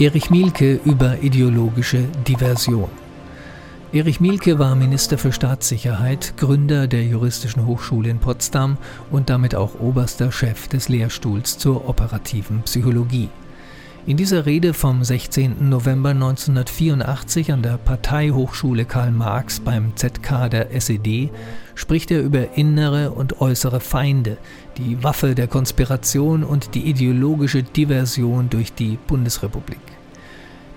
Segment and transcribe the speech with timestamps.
[0.00, 2.88] Erich Mielke über ideologische Diversion.
[3.92, 8.76] Erich Mielke war Minister für Staatssicherheit, Gründer der Juristischen Hochschule in Potsdam
[9.10, 13.28] und damit auch oberster Chef des Lehrstuhls zur operativen Psychologie.
[14.06, 15.68] In dieser Rede vom 16.
[15.68, 21.30] November 1984 an der Parteihochschule Karl Marx beim ZK der SED
[21.74, 24.38] spricht er über innere und äußere Feinde,
[24.78, 29.80] die Waffe der Konspiration und die ideologische Diversion durch die Bundesrepublik.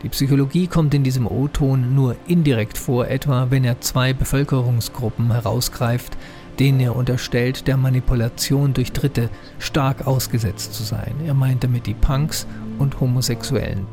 [0.03, 6.17] Die Psychologie kommt in diesem O-Ton nur indirekt vor, etwa wenn er zwei Bevölkerungsgruppen herausgreift,
[6.59, 9.29] denen er unterstellt, der Manipulation durch Dritte
[9.59, 11.13] stark ausgesetzt zu sein.
[11.25, 12.47] Er meint damit die Punks
[12.79, 13.87] und Homosexuellen.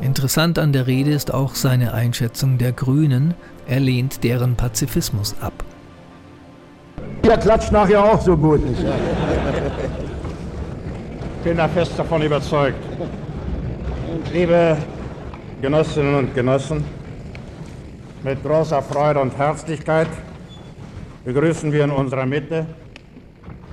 [0.00, 3.34] Interessant an der Rede ist auch seine Einschätzung der Grünen.
[3.66, 5.64] Er lehnt deren Pazifismus ab.
[7.24, 8.60] Ihr klatscht nachher auch so gut.
[11.38, 12.78] Ich bin da fest davon überzeugt.
[14.32, 14.76] Liebe
[15.62, 16.84] Genossinnen und Genossen,
[18.22, 20.08] mit großer Freude und Herzlichkeit
[21.26, 22.66] begrüßen wir in unserer Mitte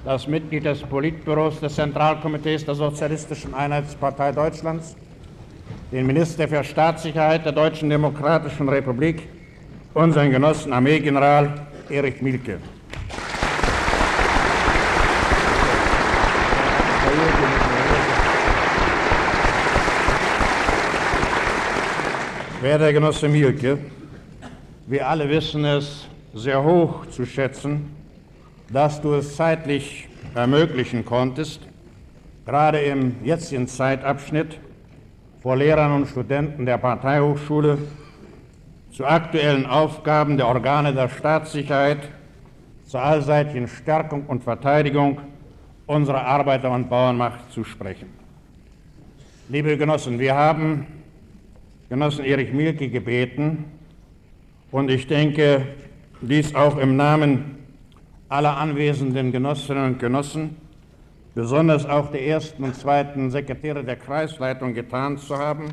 [0.03, 4.95] das Mitglied des Politbüros des Zentralkomitees der Sozialistischen Einheitspartei Deutschlands,
[5.91, 9.29] den Minister für Staatssicherheit der Deutschen Demokratischen Republik,
[9.93, 12.57] unseren Genossen Armeegeneral Erich Mielke.
[22.61, 23.77] Werter Genosse Mielke,
[24.87, 27.91] wir alle wissen es sehr hoch zu schätzen,
[28.71, 31.61] dass du es zeitlich ermöglichen konntest,
[32.45, 34.59] gerade im jetzigen Zeitabschnitt
[35.41, 37.77] vor Lehrern und Studenten der Parteihochschule
[38.91, 42.09] zu aktuellen Aufgaben der Organe der Staatssicherheit,
[42.85, 45.19] zur allseitigen Stärkung und Verteidigung
[45.87, 48.07] unserer Arbeiter- und Bauernmacht zu sprechen.
[49.49, 50.85] Liebe Genossen, wir haben
[51.89, 53.65] Genossen Erich Mielke gebeten
[54.71, 55.67] und ich denke,
[56.23, 57.57] dies auch im Namen
[58.29, 60.55] aller anwesenden Genossinnen und Genossen,
[61.35, 65.65] besonders auch der ersten und zweiten Sekretäre der Kreisleitung getan zu haben,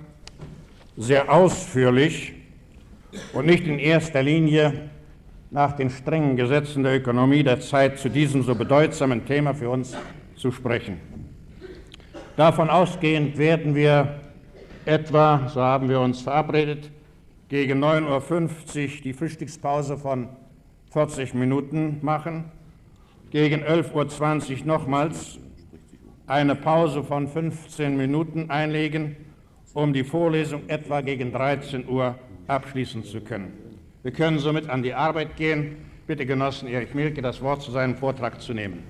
[0.97, 2.35] sehr ausführlich
[3.33, 4.91] und nicht in erster Linie
[5.51, 9.97] nach den strengen Gesetzen der Ökonomie der Zeit zu diesem so bedeutsamen Thema für uns
[10.37, 10.99] zu sprechen.
[12.37, 14.21] Davon ausgehend werden wir
[14.85, 16.91] etwa, so haben wir uns verabredet,
[17.49, 20.29] gegen 9.50 Uhr die Frühstückspause von
[20.91, 22.51] 40 Minuten machen,
[23.31, 25.39] gegen 11.20 Uhr nochmals
[26.27, 29.17] eine Pause von 15 Minuten einlegen,
[29.73, 32.17] um die Vorlesung etwa gegen 13 Uhr
[32.49, 33.53] abschließen zu können.
[34.03, 35.77] Wir können somit an die Arbeit gehen.
[36.07, 38.83] Bitte Genossen Erich Mielke, das Wort zu seinem Vortrag zu nehmen.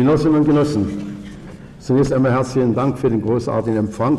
[0.00, 0.86] Genossinnen und Genossen,
[1.78, 4.18] zunächst einmal herzlichen Dank für den großartigen Empfang.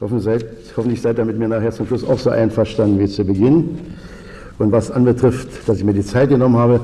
[0.00, 3.80] Hoffentlich seid ihr mit mir nachher zum Schluss auch so einverstanden wie zu Beginn.
[4.60, 6.78] Und was anbetrifft, dass ich mir die Zeit genommen habe,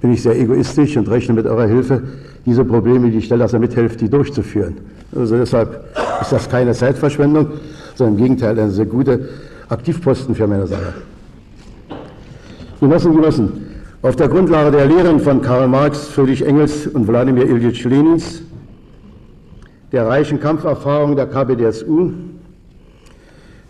[0.00, 2.02] bin ich sehr egoistisch und rechne mit eurer Hilfe,
[2.46, 4.78] diese Probleme, die ich stelle, dass ihr mithelft, die durchzuführen.
[5.14, 5.84] Also deshalb
[6.22, 7.48] ist das keine Zeitverschwendung,
[7.94, 9.28] sondern im Gegenteil eine sehr gute
[9.68, 10.94] Aktivposten für meine Sache.
[12.80, 13.63] Genossen, Genossen,
[14.04, 18.42] auf der Grundlage der Lehren von Karl Marx, Friedrich Engels und Wladimir Ilyich Lenins,
[19.92, 22.12] der reichen Kampferfahrung der KPDSU,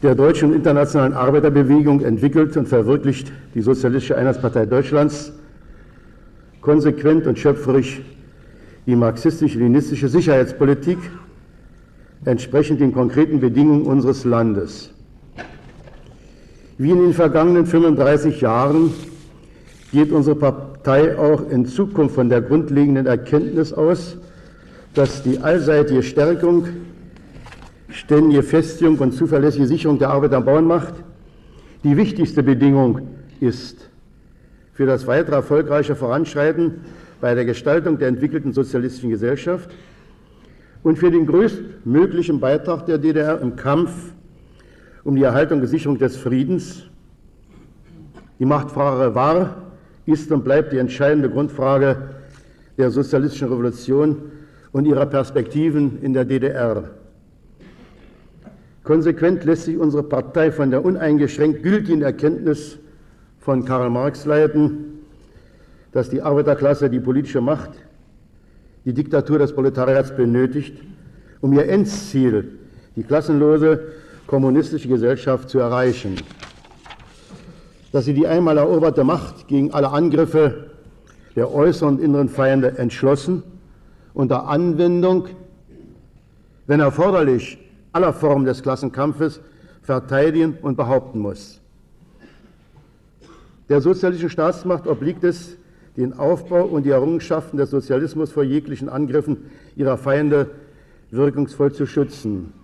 [0.02, 5.32] der deutschen und internationalen Arbeiterbewegung entwickelt und verwirklicht die Sozialistische Einheitspartei Deutschlands
[6.62, 8.02] konsequent und schöpferisch
[8.86, 10.98] die marxistisch-leninistische Sicherheitspolitik
[12.24, 14.90] entsprechend den konkreten Bedingungen unseres Landes.
[16.76, 18.90] Wie in den vergangenen 35 Jahren
[19.94, 24.18] geht unsere Partei auch in Zukunft von der grundlegenden Erkenntnis aus,
[24.92, 26.66] dass die allseitige Stärkung,
[27.90, 30.94] ständige Festigung und zuverlässige Sicherung der Arbeit am Bauernmacht
[31.84, 33.02] die wichtigste Bedingung
[33.38, 33.88] ist
[34.72, 36.80] für das weitere erfolgreiche Voranschreiten
[37.20, 39.70] bei der Gestaltung der entwickelten sozialistischen Gesellschaft
[40.82, 43.92] und für den größtmöglichen Beitrag der DDR im Kampf
[45.04, 46.82] um die Erhaltung und Sicherung des Friedens.
[48.40, 49.63] Die Machtfrage war
[50.06, 52.10] ist und bleibt die entscheidende Grundfrage
[52.76, 54.32] der sozialistischen Revolution
[54.72, 56.90] und ihrer Perspektiven in der DDR.
[58.82, 62.78] Konsequent lässt sich unsere Partei von der uneingeschränkt gültigen Erkenntnis
[63.38, 65.00] von Karl Marx leiten,
[65.92, 67.70] dass die Arbeiterklasse die politische Macht,
[68.84, 70.82] die Diktatur des Proletariats benötigt,
[71.40, 72.58] um ihr Endziel,
[72.96, 73.80] die klassenlose
[74.26, 76.16] kommunistische Gesellschaft, zu erreichen.
[77.94, 80.72] Dass sie die einmal eroberte Macht gegen alle Angriffe
[81.36, 83.44] der äußeren und inneren Feinde entschlossen
[84.14, 85.28] unter Anwendung,
[86.66, 87.56] wenn erforderlich,
[87.92, 89.40] aller Formen des Klassenkampfes
[89.80, 91.60] verteidigen und behaupten muss.
[93.68, 95.56] Der sozialistischen Staatsmacht obliegt es,
[95.96, 99.36] den Aufbau und die Errungenschaften des Sozialismus vor jeglichen Angriffen
[99.76, 100.50] ihrer Feinde
[101.12, 102.54] wirkungsvoll zu schützen,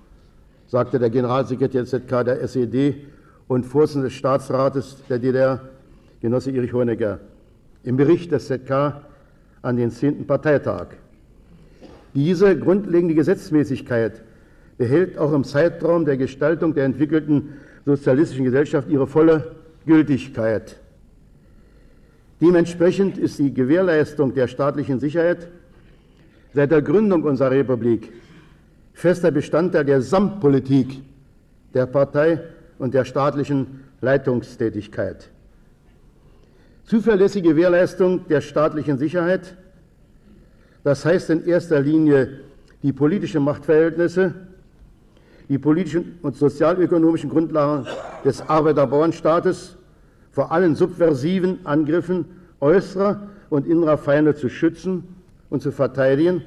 [0.67, 3.07] sagte der Generalsekretär ZK der SED
[3.51, 5.61] und Vorsitzende des Staatsrates der DDR,
[6.21, 7.19] Genosse Erich Honecker,
[7.83, 9.03] im Bericht des ZK
[9.61, 10.25] an den 10.
[10.25, 10.91] Parteitag.
[12.15, 14.23] Diese grundlegende Gesetzmäßigkeit
[14.79, 17.55] behält auch im Zeitraum der Gestaltung der entwickelten
[17.85, 19.51] sozialistischen Gesellschaft ihre volle
[19.85, 20.77] Gültigkeit.
[22.41, 25.49] Dementsprechend ist die Gewährleistung der staatlichen Sicherheit
[26.55, 28.13] seit der Gründung unserer Republik
[28.93, 31.03] fester Bestandteil der Gesamtpolitik
[31.75, 32.39] der Partei
[32.81, 35.31] und der staatlichen Leitungstätigkeit.
[36.85, 39.57] Zuverlässige Gewährleistung der staatlichen Sicherheit,
[40.83, 42.41] das heißt in erster Linie
[42.83, 44.35] die politischen Machtverhältnisse,
[45.51, 47.87] die politischen und sozialökonomischen Grundlagen
[48.25, 49.77] des Arbeiterbauernstaates
[50.31, 52.25] vor allen subversiven Angriffen
[52.61, 55.05] äußerer und innerer Feinde zu schützen
[55.51, 56.43] und zu verteidigen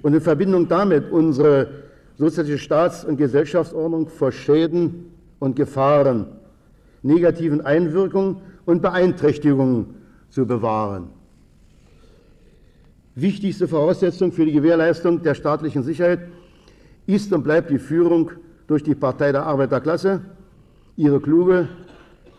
[0.00, 1.68] und in Verbindung damit unsere
[2.16, 5.11] sozialistische Staats- und Gesellschaftsordnung vor Schäden
[5.42, 6.26] und Gefahren,
[7.02, 9.86] negativen Einwirkungen und Beeinträchtigungen
[10.30, 11.08] zu bewahren.
[13.16, 16.20] Wichtigste Voraussetzung für die Gewährleistung der staatlichen Sicherheit
[17.06, 18.30] ist und bleibt die Führung
[18.68, 20.20] durch die Partei der Arbeiterklasse,
[20.96, 21.66] ihre kluge,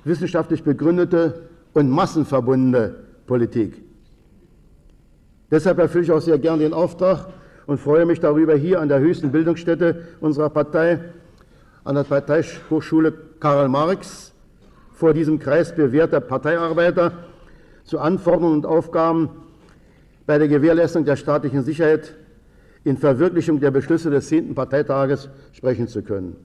[0.06, 2.96] wissenschaftlich begründete und massenverbundene
[3.28, 3.84] Politik.
[5.52, 7.28] Deshalb erfülle ich auch sehr gern den Auftrag
[7.68, 11.02] und freue mich darüber, hier an der höchsten Bildungsstätte unserer Partei,
[11.84, 14.34] an der Parteihochschule Karl Marx,
[14.94, 17.12] vor diesem Kreis bewährter Parteiarbeiter
[17.84, 19.30] zu Anforderungen und Aufgaben
[20.26, 22.16] bei der Gewährleistung der staatlichen Sicherheit
[22.86, 24.56] in Verwirklichung der Beschlüsse des 10.
[24.56, 26.36] Parteitages sprechen zu können.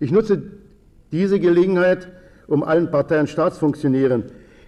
[0.00, 0.42] Ich nutze
[1.12, 2.08] diese Gelegenheit,
[2.46, 4.24] um allen Partei- und Staatsfunktionären,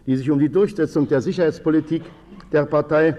[0.07, 2.03] die sich um die Durchsetzung der Sicherheitspolitik
[2.53, 3.17] der Partei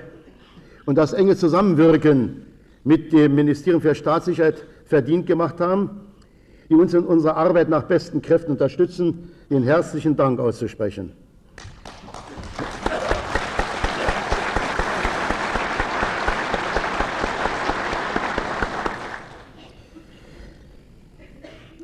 [0.86, 2.44] und das enge Zusammenwirken
[2.84, 6.02] mit dem Ministerium für Staatssicherheit verdient gemacht haben,
[6.74, 11.12] die uns in unserer Arbeit nach besten Kräften unterstützen, den herzlichen Dank auszusprechen.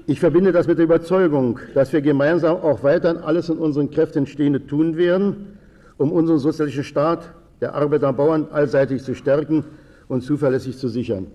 [0.08, 4.26] Ich verbinde das mit der Überzeugung, dass wir gemeinsam auch weiterhin alles in unseren Kräften
[4.26, 5.60] Stehende tun werden,
[5.98, 7.30] um unseren sozialistischen Staat
[7.62, 9.66] der Arbeiter und Bauern allseitig zu stärken
[10.08, 11.28] und zuverlässig zu sichern.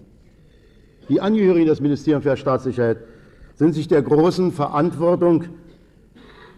[1.09, 2.97] Die Angehörigen des Ministeriums für Staatssicherheit
[3.57, 5.45] sind sich der großen Verantwortung,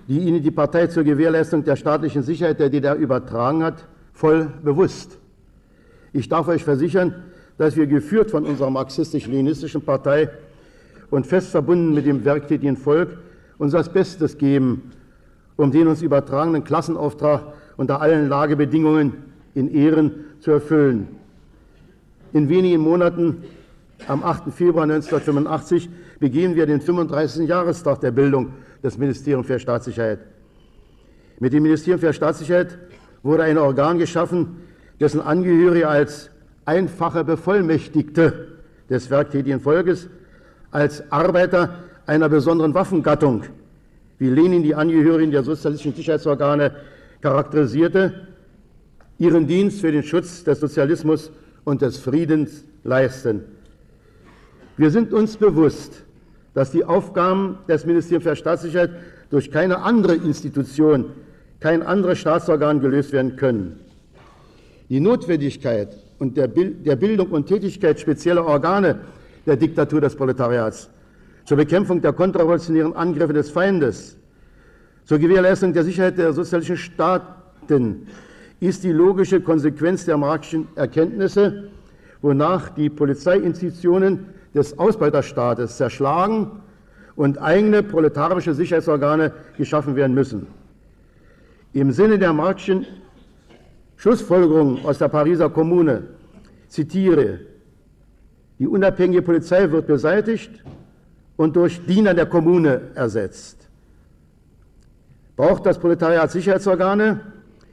[0.08, 5.18] die ihnen die Partei zur Gewährleistung der staatlichen Sicherheit der DDR übertragen hat, voll bewusst.
[6.12, 7.14] Ich darf euch versichern,
[7.58, 10.30] dass wir geführt von unserer marxistisch-leninistischen Partei
[11.10, 13.18] und fest verbunden mit dem werktätigen Volk
[13.58, 14.92] uns das Bestes geben,
[15.56, 19.14] um den uns übertragenen Klassenauftrag unter allen Lagebedingungen
[19.54, 21.08] in Ehren zu erfüllen.
[22.32, 23.44] In wenigen Monaten,
[24.08, 24.52] am 8.
[24.52, 27.48] Februar 1985, begehen wir den 35.
[27.48, 30.20] Jahrestag der Bildung des Ministeriums für Staatssicherheit.
[31.38, 32.78] Mit dem Ministerium für Staatssicherheit
[33.22, 34.56] wurde ein Organ geschaffen,
[35.00, 36.30] dessen Angehörige als
[36.64, 38.48] einfache Bevollmächtigte
[38.88, 40.08] des werktätigen Volkes
[40.70, 43.44] als Arbeiter einer besonderen Waffengattung,
[44.18, 46.72] wie Lenin die Angehörigen der sozialistischen Sicherheitsorgane
[47.20, 48.28] charakterisierte,
[49.18, 51.30] ihren Dienst für den Schutz des Sozialismus
[51.64, 53.42] und des Friedens leisten.
[54.76, 56.04] Wir sind uns bewusst,
[56.56, 58.88] dass die Aufgaben des Ministeriums für Staatssicherheit
[59.28, 61.04] durch keine andere Institution,
[61.60, 63.78] kein anderes Staatsorgan gelöst werden können.
[64.88, 69.00] Die Notwendigkeit und der, Bildung und Tätigkeit spezieller Organe
[69.44, 70.88] der Diktatur des Proletariats,
[71.44, 74.16] zur Bekämpfung der kontrarevolutionären Angriffe des Feindes,
[75.04, 78.06] zur Gewährleistung der Sicherheit der sozialistischen Staaten
[78.60, 81.68] ist die logische Konsequenz der marxischen Erkenntnisse,
[82.22, 86.62] wonach die Polizeiinstitutionen des Ausbeuterstaates zerschlagen
[87.14, 90.46] und eigene proletarische Sicherheitsorgane geschaffen werden müssen.
[91.72, 92.86] Im Sinne der marxischen
[93.96, 96.04] Schlussfolgerung aus der Pariser Kommune
[96.68, 97.40] zitiere
[98.58, 100.50] die unabhängige Polizei wird beseitigt
[101.36, 103.68] und durch Diener der Kommune ersetzt.
[105.36, 107.20] Braucht das Proletariat Sicherheitsorgane,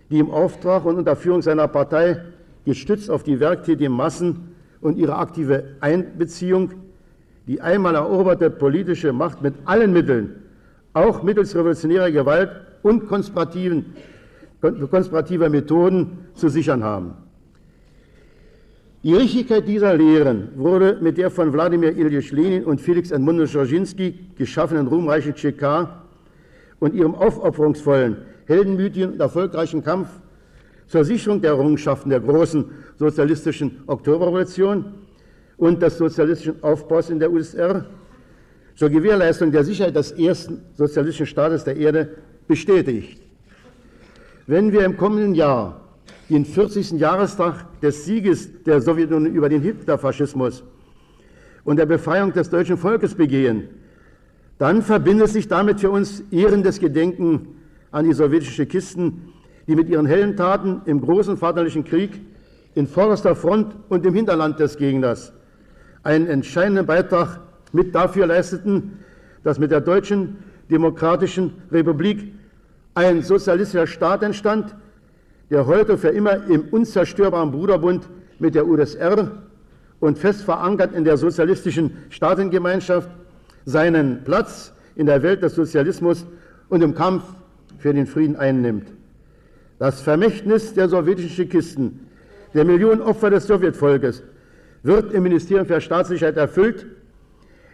[0.09, 2.21] die im Auftrag und unter Führung seiner Partei
[2.65, 4.52] gestützt auf die werktätigen Massen
[4.83, 6.71] und ihre aktive Einbeziehung
[7.47, 10.35] die einmal eroberte politische Macht mit allen Mitteln,
[10.93, 12.51] auch mittels revolutionärer Gewalt
[12.83, 13.81] und konspirativer
[15.49, 17.15] Methoden zu sichern haben.
[19.03, 24.17] Die Richtigkeit dieser Lehren wurde mit der von Wladimir Ilyich Lenin und Felix Edmund Dzerzhinsky
[24.37, 26.03] geschaffenen ruhmreichen Tscheka
[26.79, 30.07] und ihrem aufopferungsvollen, heldenmütigen und erfolgreichen Kampf
[30.87, 32.65] zur Sicherung der Errungenschaften der großen
[32.97, 34.85] sozialistischen Oktoberrevolution
[35.57, 37.85] und des sozialistischen Aufbaus in der USSR
[38.75, 42.15] zur Gewährleistung der Sicherheit des ersten sozialistischen Staates der Erde
[42.47, 43.21] bestätigt.
[44.47, 45.81] Wenn wir im kommenden Jahr
[46.29, 46.91] den 40.
[46.91, 50.63] Jahrestag des Sieges der Sowjetunion über den Hitlerfaschismus
[51.63, 53.69] und der Befreiung des deutschen Volkes begehen,
[54.57, 57.47] dann verbindet sich damit für uns ehrendes Gedenken
[57.91, 59.33] an die sowjetischen Kisten,
[59.67, 62.21] die mit ihren hellen Taten im großen Vaterlichen Krieg
[62.75, 65.33] in vorderster Front und im Hinterland des Gegners
[66.03, 67.39] einen entscheidenden Beitrag
[67.71, 68.99] mit dafür leisteten,
[69.43, 70.37] dass mit der Deutschen
[70.69, 72.33] Demokratischen Republik
[72.93, 74.75] ein sozialistischer Staat entstand,
[75.49, 78.07] der heute für immer im unzerstörbaren Bruderbund
[78.39, 79.31] mit der UdSR
[79.99, 83.09] und fest verankert in der sozialistischen Staatengemeinschaft
[83.65, 86.25] seinen Platz in der Welt des Sozialismus
[86.69, 87.23] und im Kampf
[87.77, 88.87] für den Frieden einnimmt.
[89.83, 92.07] Das Vermächtnis der sowjetischen Schikisten,
[92.53, 94.23] der Millionen Opfer des Sowjetvolkes,
[94.81, 96.85] wird im Ministerium für Staatssicherheit erfüllt.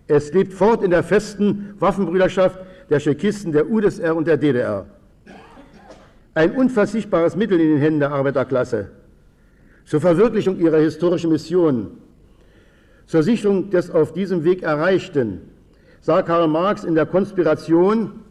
[0.07, 2.57] Es lebt fort in der festen Waffenbrüderschaft
[2.89, 4.87] der Tschechisten, der UdSR und der DDR.
[6.33, 8.89] Ein unversichtbares Mittel in den Händen der Arbeiterklasse
[9.85, 11.91] zur Verwirklichung ihrer historischen Mission,
[13.05, 15.41] zur Sicherung des auf diesem Weg Erreichten,
[16.01, 18.21] sah Karl Marx in der Konspiration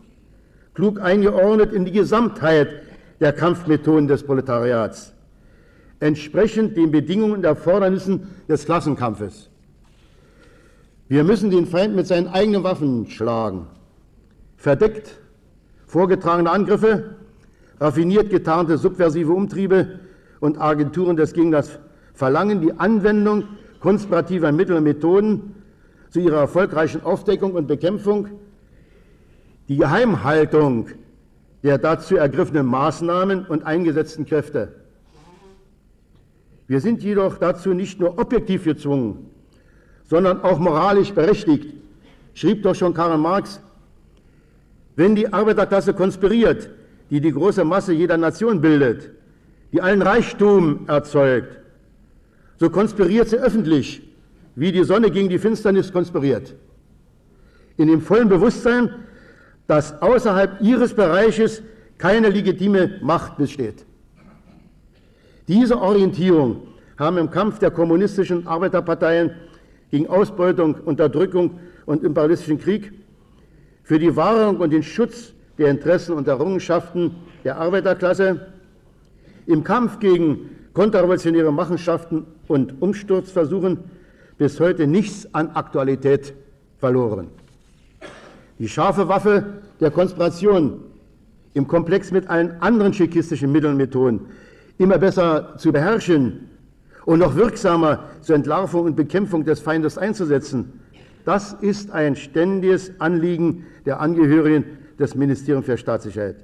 [0.74, 2.87] klug eingeordnet in die Gesamtheit
[3.20, 5.12] der Kampfmethoden des Proletariats
[6.00, 9.50] entsprechend den Bedingungen und Erfordernissen des Klassenkampfes.
[11.08, 13.66] Wir müssen den Feind mit seinen eigenen Waffen schlagen.
[14.56, 15.18] Verdeckt
[15.86, 17.16] vorgetragene Angriffe,
[17.80, 20.00] raffiniert getarnte subversive Umtriebe
[20.40, 21.78] und Agenturen des Gegners
[22.12, 23.44] verlangen die Anwendung
[23.80, 25.54] konspirativer Mittel und Methoden
[26.10, 28.28] zu ihrer erfolgreichen Aufdeckung und Bekämpfung,
[29.68, 30.88] die Geheimhaltung
[31.62, 34.74] der dazu ergriffenen Maßnahmen und eingesetzten Kräfte.
[36.66, 39.30] Wir sind jedoch dazu nicht nur objektiv gezwungen,
[40.04, 41.74] sondern auch moralisch berechtigt,
[42.34, 43.60] schrieb doch schon Karl Marx,
[44.96, 46.70] wenn die Arbeiterklasse konspiriert,
[47.10, 49.10] die die große Masse jeder Nation bildet,
[49.72, 51.58] die allen Reichtum erzeugt,
[52.56, 54.02] so konspiriert sie öffentlich,
[54.54, 56.54] wie die Sonne gegen die Finsternis konspiriert.
[57.76, 58.90] In dem vollen Bewusstsein,
[59.68, 61.62] dass außerhalb ihres Bereiches
[61.98, 63.84] keine legitime Macht besteht.
[65.46, 66.62] Diese Orientierung
[66.98, 69.30] haben im Kampf der kommunistischen Arbeiterparteien
[69.90, 72.92] gegen Ausbeutung, Unterdrückung und imperialistischen Krieg
[73.84, 78.48] für die Wahrung und den Schutz der Interessen und Errungenschaften der Arbeiterklasse,
[79.46, 83.78] im Kampf gegen konterrevolutionäre Machenschaften und Umsturzversuchen
[84.36, 86.34] bis heute nichts an Aktualität
[86.78, 87.28] verloren.
[88.58, 89.44] Die scharfe Waffe
[89.80, 90.80] der Konspiration
[91.54, 94.20] im Komplex mit allen anderen tschechistischen Mitteln und Methoden
[94.78, 96.48] immer besser zu beherrschen
[97.04, 100.80] und noch wirksamer zur Entlarvung und Bekämpfung des Feindes einzusetzen,
[101.24, 104.64] das ist ein ständiges Anliegen der Angehörigen
[104.98, 106.36] des Ministeriums für Staatssicherheit.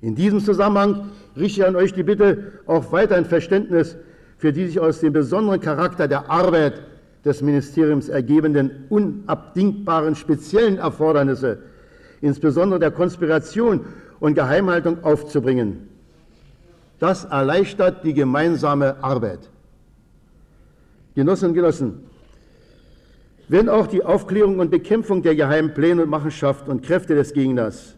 [0.00, 3.96] In diesem Zusammenhang richte ich an euch die Bitte, auch weiter ein Verständnis
[4.36, 6.82] für die sich aus dem besonderen Charakter der Arbeit
[7.24, 11.58] des Ministeriums ergebenden unabdingbaren speziellen Erfordernisse,
[12.20, 13.86] insbesondere der Konspiration
[14.20, 15.88] und Geheimhaltung aufzubringen.
[16.98, 19.50] Das erleichtert die gemeinsame Arbeit.
[21.14, 22.00] Genossinnen und Genossen,
[23.48, 27.96] wenn auch die Aufklärung und Bekämpfung der geheimen Pläne und Machenschaft und Kräfte des Gegners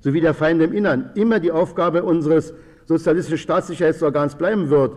[0.00, 2.52] sowie der Feinde im Innern immer die Aufgabe unseres
[2.86, 4.96] sozialistischen Staatssicherheitsorgans bleiben wird,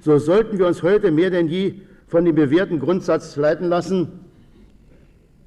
[0.00, 4.24] so sollten wir uns heute mehr denn je von dem bewährten Grundsatz leiten lassen,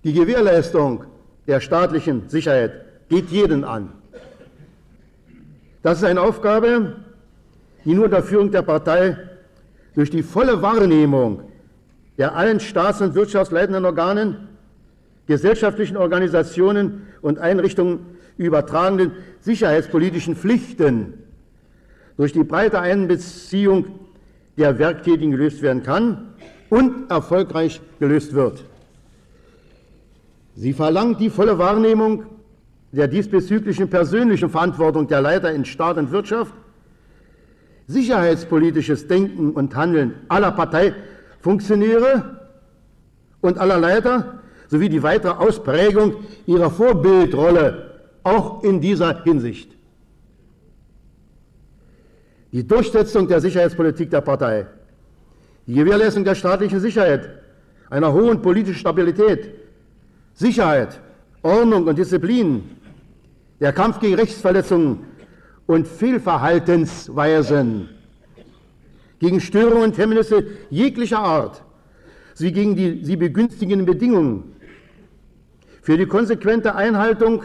[0.04, 1.06] die Gewährleistung
[1.48, 3.90] der staatlichen Sicherheit geht jeden an.
[5.82, 6.98] Das ist eine Aufgabe,
[7.84, 9.18] die nur unter Führung der Partei
[9.96, 11.42] durch die volle Wahrnehmung
[12.18, 14.48] der allen staats- und wirtschaftsleitenden Organen,
[15.26, 18.06] gesellschaftlichen Organisationen und Einrichtungen
[18.38, 21.14] übertragenen sicherheitspolitischen Pflichten
[22.18, 23.86] durch die breite Einbeziehung
[24.58, 26.31] der Werktätigen gelöst werden kann
[26.72, 28.64] und erfolgreich gelöst wird.
[30.56, 32.24] Sie verlangt die volle Wahrnehmung
[32.94, 36.54] der diesbezüglichen persönlichen Verantwortung der Leiter in Staat und Wirtschaft
[37.88, 42.40] sicherheitspolitisches Denken und Handeln aller Parteifunktionäre
[43.42, 49.76] und aller Leiter sowie die weitere Ausprägung ihrer Vorbildrolle auch in dieser Hinsicht.
[52.54, 54.68] Die Durchsetzung der Sicherheitspolitik der Partei,
[55.68, 57.30] die Gewährleistung der staatlichen Sicherheit,
[57.90, 59.50] einer hohen politischen Stabilität,
[60.34, 61.00] Sicherheit,
[61.42, 62.64] Ordnung und Disziplin,
[63.60, 65.00] der Kampf gegen Rechtsverletzungen
[65.68, 67.90] und Fehlverhaltensweisen,
[69.20, 71.64] gegen Störungen und Hemmnisse jeglicher Art,
[72.34, 74.56] sowie gegen die sie begünstigenden Bedingungen
[75.82, 77.44] für die konsequente Einhaltung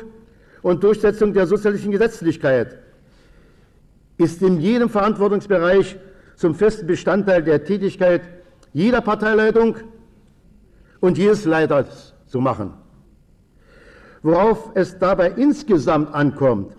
[0.62, 2.78] und Durchsetzung der sozialistischen Gesetzlichkeit
[4.18, 5.96] ist in jedem Verantwortungsbereich
[6.36, 8.22] zum festen Bestandteil der Tätigkeit
[8.72, 9.76] jeder Parteileitung
[11.00, 12.74] und jedes Leiters zu machen.
[14.22, 16.72] Worauf es dabei insgesamt ankommt,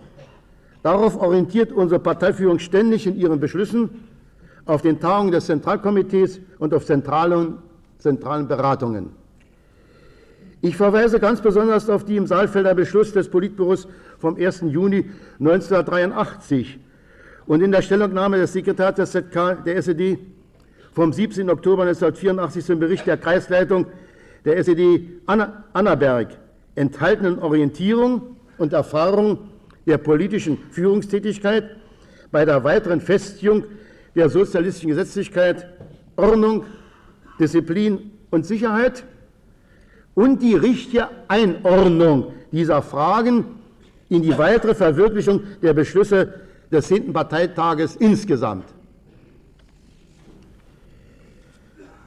[0.82, 3.90] darauf orientiert unsere Parteiführung ständig in ihren Beschlüssen
[4.64, 7.58] auf den Tagungen des Zentralkomitees und auf zentralen,
[7.98, 9.10] zentralen Beratungen.
[10.60, 13.88] Ich verweise ganz besonders auf die im Saalfelder Beschluss des Politbüros
[14.18, 14.64] vom 1.
[14.68, 16.78] Juni 1983
[17.48, 20.18] und in der Stellungnahme des Sekretars des ZK der SED
[20.92, 21.48] vom 17.
[21.48, 23.86] Oktober 1984 zum Bericht der Kreisleitung
[24.44, 26.28] der SED Annaberg
[26.74, 29.38] enthaltenen Orientierung und Erfahrung
[29.86, 31.76] der politischen Führungstätigkeit
[32.30, 33.64] bei der weiteren Festigung
[34.14, 35.66] der sozialistischen Gesetzlichkeit,
[36.16, 36.64] Ordnung,
[37.40, 39.04] Disziplin und Sicherheit
[40.14, 43.46] und die richtige Einordnung dieser Fragen
[44.10, 47.12] in die weitere Verwirklichung der Beschlüsse des 10.
[47.12, 48.64] Parteitages insgesamt.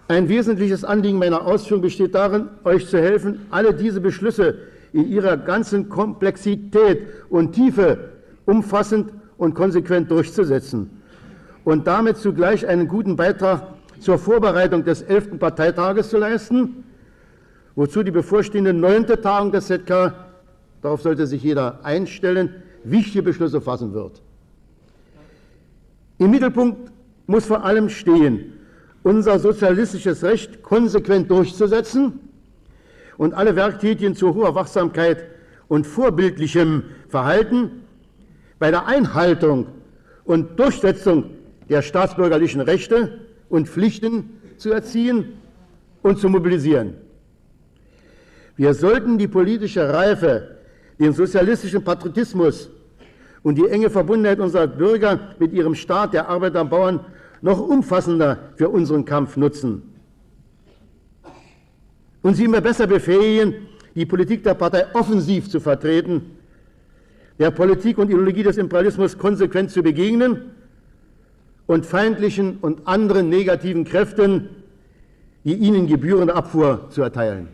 [0.07, 4.55] Ein wesentliches Anliegen meiner Ausführung besteht darin, euch zu helfen, alle diese Beschlüsse
[4.91, 8.09] in ihrer ganzen Komplexität und Tiefe
[8.45, 11.01] umfassend und konsequent durchzusetzen
[11.63, 13.63] und damit zugleich einen guten Beitrag
[13.99, 15.39] zur Vorbereitung des 11.
[15.39, 16.83] Parteitages zu leisten,
[17.75, 20.13] wozu die bevorstehende neunte Tagung des ZK,
[20.81, 24.21] darauf sollte sich jeder einstellen, wichtige Beschlüsse fassen wird.
[26.21, 26.91] Im Mittelpunkt
[27.25, 28.53] muss vor allem stehen,
[29.01, 32.19] unser sozialistisches Recht konsequent durchzusetzen
[33.17, 35.25] und alle Werktätigen zu hoher Wachsamkeit
[35.67, 37.71] und vorbildlichem Verhalten
[38.59, 39.65] bei der Einhaltung
[40.23, 41.31] und Durchsetzung
[41.69, 45.39] der staatsbürgerlichen Rechte und Pflichten zu erziehen
[46.03, 46.97] und zu mobilisieren.
[48.57, 50.57] Wir sollten die politische Reife,
[50.99, 52.69] den sozialistischen Patriotismus
[53.43, 56.99] und die enge Verbundenheit unserer Bürger mit ihrem Staat, der Arbeiter und Bauern,
[57.41, 59.81] noch umfassender für unseren Kampf nutzen
[62.21, 63.55] und sie immer besser befähigen,
[63.95, 66.37] die Politik der Partei offensiv zu vertreten,
[67.39, 70.51] der Politik und Ideologie des Imperialismus konsequent zu begegnen
[71.65, 74.49] und feindlichen und anderen negativen Kräften
[75.43, 77.47] die ihnen gebührende Abfuhr zu erteilen.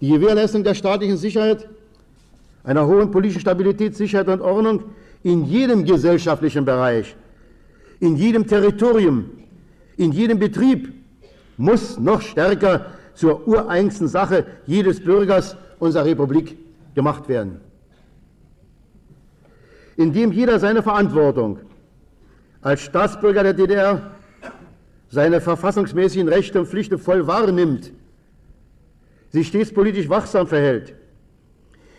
[0.00, 1.68] Die Gewährleistung der staatlichen Sicherheit,
[2.64, 4.84] einer hohen politischen Stabilität, Sicherheit und Ordnung
[5.22, 7.14] in jedem gesellschaftlichen Bereich,
[8.00, 9.30] in jedem Territorium,
[9.96, 10.92] in jedem Betrieb
[11.56, 16.56] muss noch stärker zur ureigensten Sache jedes Bürgers unserer Republik
[16.94, 17.60] gemacht werden.
[19.96, 21.60] Indem jeder seine Verantwortung
[22.60, 24.10] als Staatsbürger der DDR
[25.10, 27.92] seine verfassungsmäßigen Rechte und Pflichten voll wahrnimmt,
[29.30, 30.94] sich stets politisch wachsam verhält,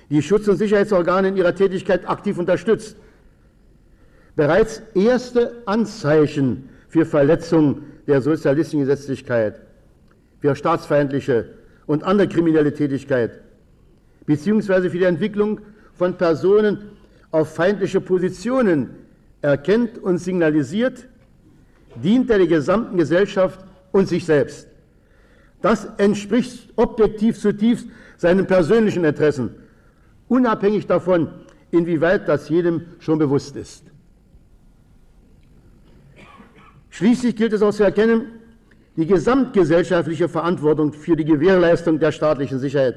[0.09, 2.95] die Schutz- und Sicherheitsorgane in ihrer Tätigkeit aktiv unterstützt,
[4.35, 9.61] bereits erste Anzeichen für Verletzung der sozialistischen Gesetzlichkeit,
[10.39, 11.49] für staatsfeindliche
[11.87, 13.41] und andere kriminelle Tätigkeit,
[14.25, 15.61] beziehungsweise für die Entwicklung
[15.93, 16.91] von Personen
[17.31, 18.91] auf feindliche Positionen
[19.41, 21.07] erkennt und signalisiert,
[21.95, 23.59] dient er der gesamten Gesellschaft
[23.91, 24.67] und sich selbst.
[25.61, 27.87] Das entspricht objektiv zutiefst
[28.17, 29.55] seinen persönlichen Interessen,
[30.27, 31.29] unabhängig davon,
[31.71, 33.83] inwieweit das jedem schon bewusst ist.
[36.89, 38.27] Schließlich gilt es auch zu erkennen,
[38.95, 42.95] die gesamtgesellschaftliche Verantwortung für die Gewährleistung der staatlichen Sicherheit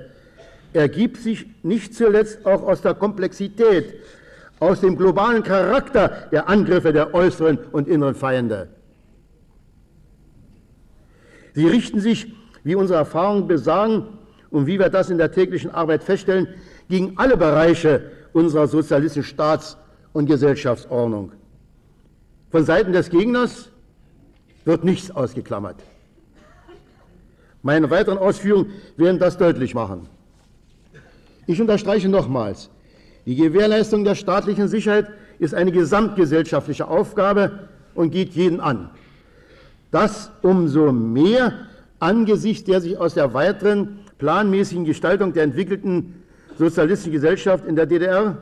[0.72, 3.94] ergibt sich nicht zuletzt auch aus der Komplexität,
[4.60, 8.68] aus dem globalen Charakter der Angriffe der äußeren und inneren Feinde.
[11.54, 12.32] Sie richten sich,
[12.64, 14.06] wie unsere Erfahrungen besagen
[14.50, 16.48] und wie wir das in der täglichen Arbeit feststellen,
[16.88, 19.76] gegen alle Bereiche unserer sozialistischen Staats-
[20.12, 21.32] und Gesellschaftsordnung.
[22.50, 23.70] Von Seiten des Gegners
[24.64, 25.76] wird nichts ausgeklammert.
[27.62, 30.08] Meine weiteren Ausführungen werden das deutlich machen.
[31.46, 32.70] Ich unterstreiche nochmals,
[33.28, 38.88] Die Gewährleistung der staatlichen Sicherheit ist eine gesamtgesellschaftliche Aufgabe und geht jeden an.
[39.90, 41.52] Das umso mehr
[41.98, 46.17] angesichts der sich aus der weiteren planmäßigen Gestaltung der entwickelten
[46.58, 48.36] sozialistischen Gesellschaft in der DDR,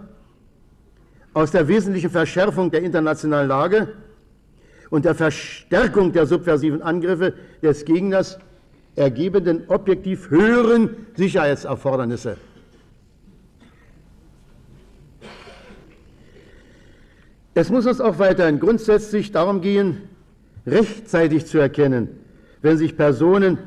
[1.34, 3.88] aus der wesentlichen Verschärfung der internationalen Lage
[4.88, 8.38] und der Verstärkung der subversiven Angriffe des Gegners
[8.94, 12.38] ergebenden objektiv höheren Sicherheitserfordernisse.
[17.52, 20.08] Es muss uns auch weiterhin grundsätzlich darum gehen,
[20.66, 22.08] rechtzeitig zu erkennen,
[22.62, 23.58] wenn sich Personen,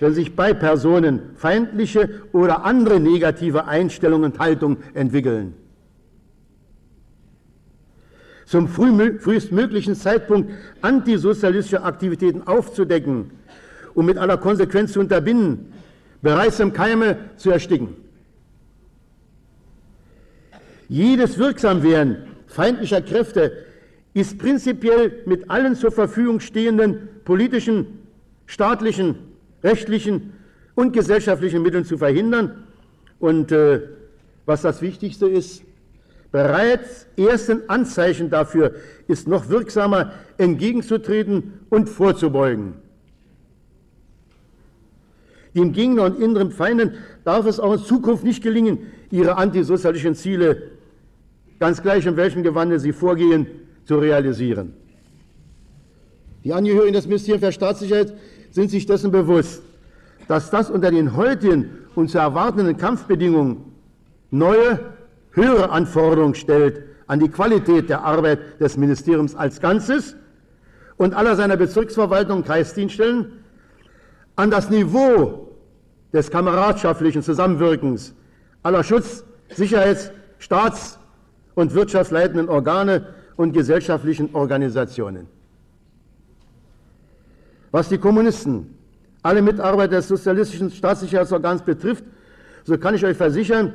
[0.00, 5.54] wenn sich bei Personen feindliche oder andere negative Einstellungen und Haltungen entwickeln.
[8.46, 10.50] Zum frühestmöglichen Zeitpunkt
[10.82, 13.30] antisozialistische Aktivitäten aufzudecken
[13.94, 15.72] und mit aller Konsequenz zu unterbinden,
[16.20, 17.94] bereits im Keime zu ersticken.
[20.88, 23.52] Jedes Wirksamwerden feindlicher Kräfte
[24.12, 28.00] ist prinzipiell mit allen zur Verfügung stehenden politischen,
[28.46, 29.29] staatlichen,
[29.62, 30.32] rechtlichen
[30.74, 32.64] und gesellschaftlichen Mitteln zu verhindern.
[33.18, 33.80] Und äh,
[34.46, 35.62] was das Wichtigste ist,
[36.32, 38.74] bereits ersten Anzeichen dafür
[39.08, 42.74] ist noch wirksamer entgegenzutreten und vorzubeugen.
[45.54, 46.94] Dem Gegner und inneren Feinden
[47.24, 48.78] darf es auch in Zukunft nicht gelingen,
[49.10, 50.62] ihre antisozialistischen Ziele
[51.58, 53.46] ganz gleich in welchem Gewande sie vorgehen,
[53.84, 54.72] zu realisieren.
[56.44, 58.14] Die Angehörigen des Ministeriums für Staatssicherheit
[58.50, 59.62] sind sich dessen bewusst,
[60.28, 63.64] dass das unter den heutigen und zu erwartenden Kampfbedingungen
[64.30, 64.80] neue,
[65.32, 70.14] höhere Anforderungen stellt an die Qualität der Arbeit des Ministeriums als Ganzes
[70.96, 73.32] und aller seiner Bezirksverwaltung und Kreisdienststellen,
[74.36, 75.48] an das Niveau
[76.12, 78.14] des kameradschaftlichen Zusammenwirkens
[78.62, 80.98] aller Schutz-, Sicherheits-, Staats-
[81.54, 85.26] und wirtschaftsleitenden Organe und gesellschaftlichen Organisationen.
[87.70, 88.76] Was die Kommunisten,
[89.22, 92.04] alle Mitarbeiter des sozialistischen Staatssicherheitsorgans betrifft,
[92.64, 93.74] so kann ich euch versichern,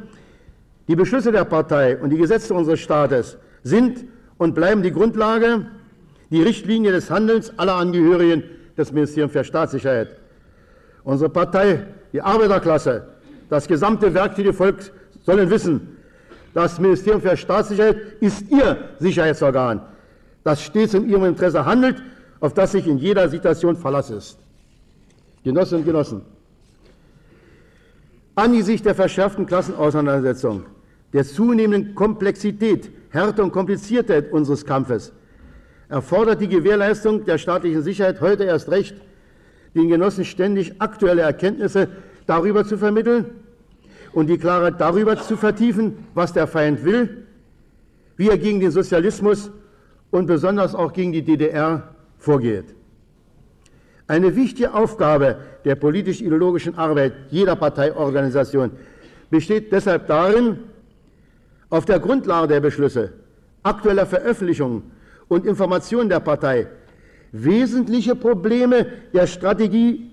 [0.88, 4.06] die Beschlüsse der Partei und die Gesetze unseres Staates sind
[4.38, 5.66] und bleiben die Grundlage,
[6.30, 8.44] die Richtlinie des Handelns aller Angehörigen
[8.78, 10.18] des Ministeriums für Staatssicherheit.
[11.04, 13.08] Unsere Partei, die Arbeiterklasse,
[13.50, 14.92] das gesamte werktätige Volk
[15.24, 15.98] sollen wissen,
[16.54, 19.82] das Ministerium für Staatssicherheit ist Ihr Sicherheitsorgan,
[20.44, 22.02] das stets in Ihrem Interesse handelt,
[22.46, 24.38] auf das sich in jeder Situation Verlass ist.
[25.44, 26.22] Genossinnen und Genossen,
[28.36, 30.64] angesichts der verschärften Klassenauseinandersetzung,
[31.12, 35.12] der zunehmenden Komplexität, Härte und Kompliziertheit unseres Kampfes,
[35.90, 38.96] erfordert die Gewährleistung der staatlichen Sicherheit heute erst recht,
[39.74, 41.88] den Genossen ständig aktuelle Erkenntnisse
[42.28, 43.26] darüber zu vermitteln,
[44.14, 47.26] und die Klarheit darüber zu vertiefen, was der Feind will,
[48.18, 49.52] wie er gegen den Sozialismus
[50.12, 51.95] und besonders auch gegen die DDR
[52.26, 52.66] vorgeht.
[54.08, 58.72] Eine wichtige Aufgabe der politisch-ideologischen Arbeit jeder Parteiorganisation
[59.30, 60.60] besteht deshalb darin,
[61.70, 63.14] auf der Grundlage der Beschlüsse,
[63.64, 64.84] aktueller Veröffentlichungen
[65.28, 66.68] und Informationen der Partei
[67.32, 70.10] wesentliche Probleme der Strategie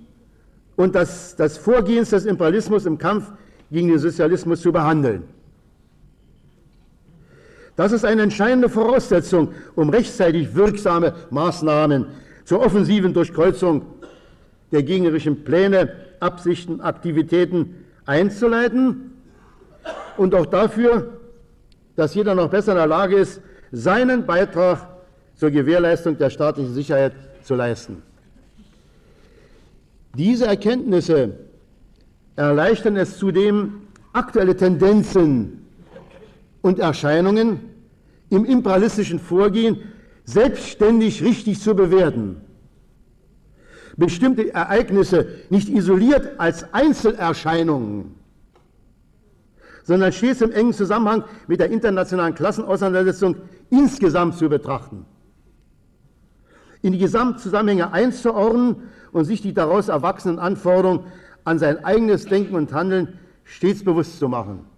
[0.76, 3.30] und des, des Vorgehens des Imperialismus im Kampf
[3.70, 5.22] gegen den Sozialismus zu behandeln.
[7.76, 12.06] Das ist eine entscheidende Voraussetzung, um rechtzeitig wirksame Maßnahmen
[12.44, 13.82] zur offensiven Durchkreuzung
[14.72, 19.12] der gegnerischen Pläne, Absichten, Aktivitäten einzuleiten
[20.16, 21.18] und auch dafür,
[21.96, 24.88] dass jeder noch besser in der Lage ist, seinen Beitrag
[25.34, 28.02] zur Gewährleistung der staatlichen Sicherheit zu leisten.
[30.14, 31.32] Diese Erkenntnisse
[32.36, 33.82] erleichtern es zudem,
[34.12, 35.66] aktuelle Tendenzen
[36.62, 37.60] und Erscheinungen
[38.30, 39.82] im imperialistischen Vorgehen
[40.24, 42.40] selbstständig richtig zu bewerten.
[43.96, 48.14] Bestimmte Ereignisse nicht isoliert als Einzelerscheinungen,
[49.82, 53.36] sondern stets im engen Zusammenhang mit der internationalen Klassenauseinandersetzung
[53.68, 55.04] insgesamt zu betrachten.
[56.80, 58.76] In die Gesamtzusammenhänge einzuordnen
[59.12, 61.06] und sich die daraus erwachsenen Anforderungen
[61.44, 64.71] an sein eigenes Denken und Handeln stets bewusst zu machen.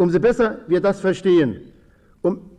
[0.00, 1.60] Umso besser wir das verstehen,
[2.22, 2.50] um,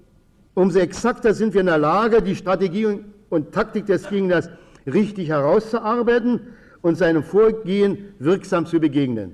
[0.53, 2.99] umso exakter sind wir in der Lage, die Strategie
[3.29, 4.47] und Taktik des Gegners
[4.85, 6.41] richtig herauszuarbeiten
[6.83, 9.33] und seinem Vorgehen wirksam zu begegnen.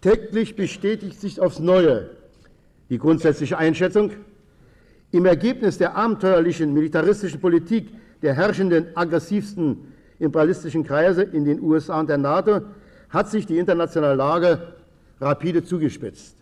[0.00, 2.10] Täglich bestätigt sich aufs Neue
[2.88, 4.12] die grundsätzliche Einschätzung,
[5.10, 7.88] im Ergebnis der abenteuerlichen militaristischen Politik
[8.22, 12.60] der herrschenden, aggressivsten imperialistischen Kreise in den USA und der NATO
[13.08, 14.76] hat sich die internationale Lage
[15.20, 16.36] rapide zugespitzt.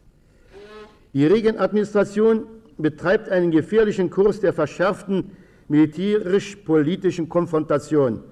[1.13, 2.45] Die Reagan-Administration
[2.77, 5.33] betreibt einen gefährlichen Kurs der verschärften
[5.69, 8.23] militärisch-politischen Konfrontation,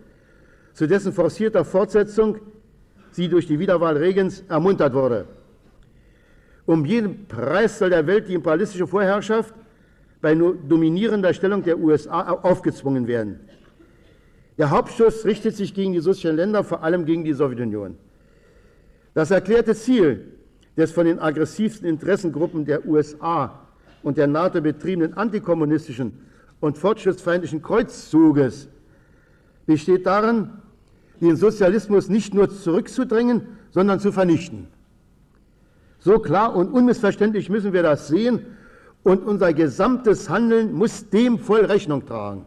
[0.73, 2.39] zu dessen forcierter Fortsetzung
[3.11, 5.27] sie durch die Wiederwahl Regens ermuntert wurde.
[6.65, 9.55] Um jeden Preis soll der Welt die imperialistische Vorherrschaft
[10.21, 13.41] bei dominierender Stellung der USA aufgezwungen werden.
[14.59, 17.97] Der Hauptschuss richtet sich gegen die sozialen Länder, vor allem gegen die Sowjetunion.
[19.15, 20.36] Das erklärte Ziel
[20.77, 23.61] des von den aggressivsten Interessengruppen der USA
[24.03, 26.13] und der NATO betriebenen antikommunistischen
[26.61, 28.69] und fortschrittsfeindlichen Kreuzzuges
[29.67, 30.51] besteht darin,
[31.21, 34.69] den Sozialismus nicht nur zurückzudrängen, sondern zu vernichten.
[35.99, 38.41] So klar und unmissverständlich müssen wir das sehen
[39.03, 42.45] und unser gesamtes Handeln muss dem voll Rechnung tragen.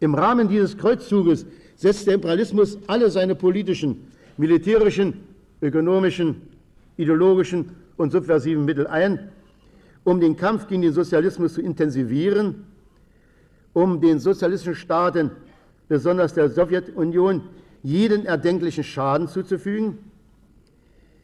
[0.00, 4.08] Im Rahmen dieses Kreuzzuges setzt der Imperialismus alle seine politischen,
[4.42, 5.20] militärischen,
[5.60, 6.42] ökonomischen,
[6.96, 9.30] ideologischen und subversiven Mittel ein,
[10.02, 12.64] um den Kampf gegen den Sozialismus zu intensivieren,
[13.72, 15.30] um den sozialistischen Staaten,
[15.86, 17.42] besonders der Sowjetunion,
[17.84, 19.98] jeden erdenklichen Schaden zuzufügen,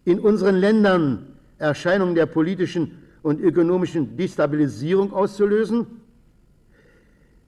[0.04, 1.26] in unseren Ländern
[1.58, 5.86] Erscheinungen der politischen und ökonomischen Destabilisierung auszulösen,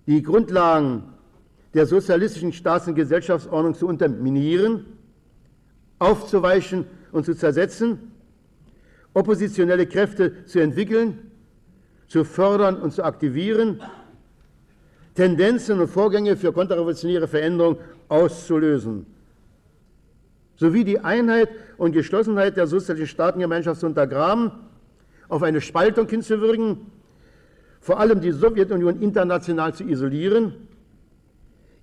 [0.09, 1.05] die Grundlagen
[1.75, 4.85] der sozialistischen Staats- und Gesellschaftsordnung zu unterminieren,
[6.01, 8.11] aufzuweichen und zu zersetzen,
[9.15, 11.31] oppositionelle Kräfte zu entwickeln,
[12.09, 13.81] zu fördern und zu aktivieren,
[15.15, 19.07] Tendenzen und Vorgänge für konterrevolutionäre Veränderung auszulösen,
[20.57, 24.53] sowie die Einheit und Geschlossenheit der sozialistischen Staatengemeinschaft zu untergraben,
[25.29, 26.87] auf eine Spaltung hinzuwirken,
[27.81, 30.55] vor allem die Sowjetunion international zu isolieren,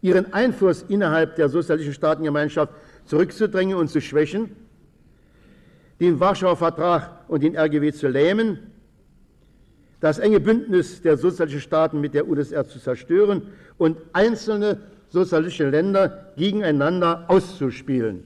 [0.01, 2.73] ihren Einfluss innerhalb der sozialistischen Staatengemeinschaft
[3.07, 4.55] zurückzudrängen und zu schwächen,
[5.99, 8.59] den Warschauer Vertrag und den RGW zu lähmen,
[9.99, 13.41] das enge Bündnis der sozialistischen Staaten mit der UdSSR zu zerstören
[13.79, 14.77] und einzelne
[15.09, 18.23] sozialistische Länder gegeneinander auszuspielen.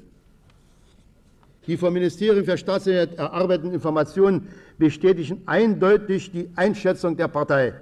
[1.67, 7.73] Die vom Ministerium für Staatssicherheit erarbeiteten Informationen bestätigen eindeutig die Einschätzung der Partei.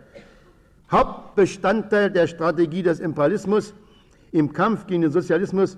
[0.91, 3.73] Hauptbestandteil der Strategie des Imperialismus
[4.31, 5.77] im Kampf gegen den Sozialismus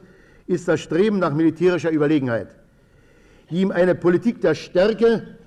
[0.52, 2.56] ist das Streben nach militärischer Überlegenheit,
[3.50, 5.38] die ihm eine Politik der Stärke,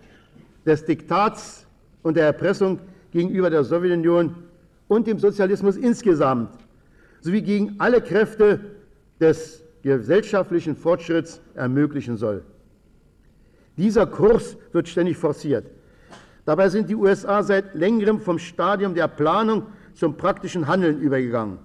[0.65, 1.67] des Diktats
[2.03, 2.79] und der Erpressung
[3.11, 4.35] gegenüber der Sowjetunion
[4.89, 6.51] und dem Sozialismus insgesamt
[7.21, 8.61] sowie gegen alle Kräfte
[9.21, 12.45] des gesellschaftlichen Fortschritts ermöglichen soll.
[13.77, 15.67] Dieser Kurs wird ständig forciert.
[16.45, 21.59] Dabei sind die USA seit längerem vom Stadium der Planung zum praktischen Handeln übergegangen.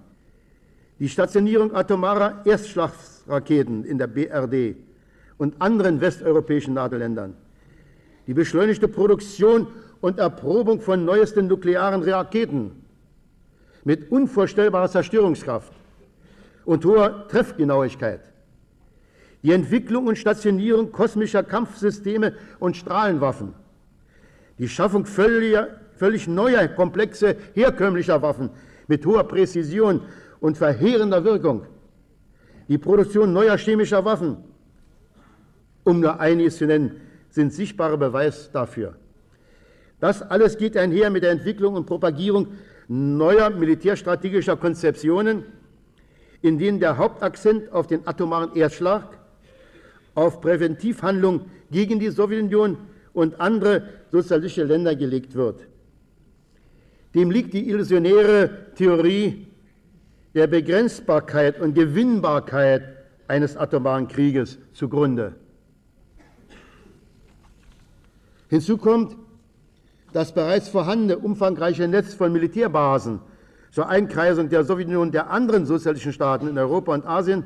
[0.99, 4.75] Die Stationierung atomarer Erstschlagsraketen in der BRD
[5.37, 7.35] und anderen westeuropäischen NATO-Ländern,
[8.27, 9.67] die beschleunigte Produktion
[10.01, 12.83] und Erprobung von neuesten nuklearen Raketen
[13.85, 15.71] mit unvorstellbarer Zerstörungskraft
[16.65, 18.19] und hoher Treffgenauigkeit,
[19.41, 23.53] die Entwicklung und Stationierung kosmischer Kampfsysteme und Strahlenwaffen,
[24.57, 28.49] die Schaffung völliger, völlig neuer, komplexe, herkömmlicher Waffen
[28.87, 30.01] mit hoher Präzision
[30.39, 31.65] und verheerender Wirkung,
[32.67, 34.37] die Produktion neuer chemischer Waffen,
[35.83, 38.95] um nur einiges zu nennen, sind sichtbare Beweis dafür.
[39.99, 42.47] Das alles geht einher mit der Entwicklung und Propagierung
[42.87, 45.43] neuer militärstrategischer Konzeptionen,
[46.41, 49.19] in denen der Hauptakzent auf den atomaren Erstschlag,
[50.15, 52.77] auf Präventivhandlungen gegen die Sowjetunion
[53.13, 55.67] und andere sozialistische Länder gelegt wird.
[57.13, 59.47] Dem liegt die illusionäre Theorie
[60.33, 62.83] der Begrenzbarkeit und Gewinnbarkeit
[63.27, 65.35] eines atomaren Krieges zugrunde.
[68.49, 69.15] Hinzu kommt,
[70.11, 73.19] das bereits vorhandene umfangreiche Netz von Militärbasen
[73.71, 77.43] zur Einkreisung der Sowjetunion der anderen sozialistischen Staaten in Europa und Asien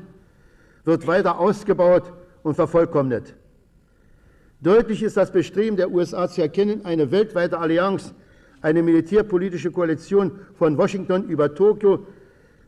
[0.84, 3.34] wird weiter ausgebaut und vervollkommnet.
[4.60, 8.14] Deutlich ist das Bestreben der USA zu erkennen, eine weltweite Allianz,
[8.62, 12.06] eine militärpolitische Koalition von Washington über Tokio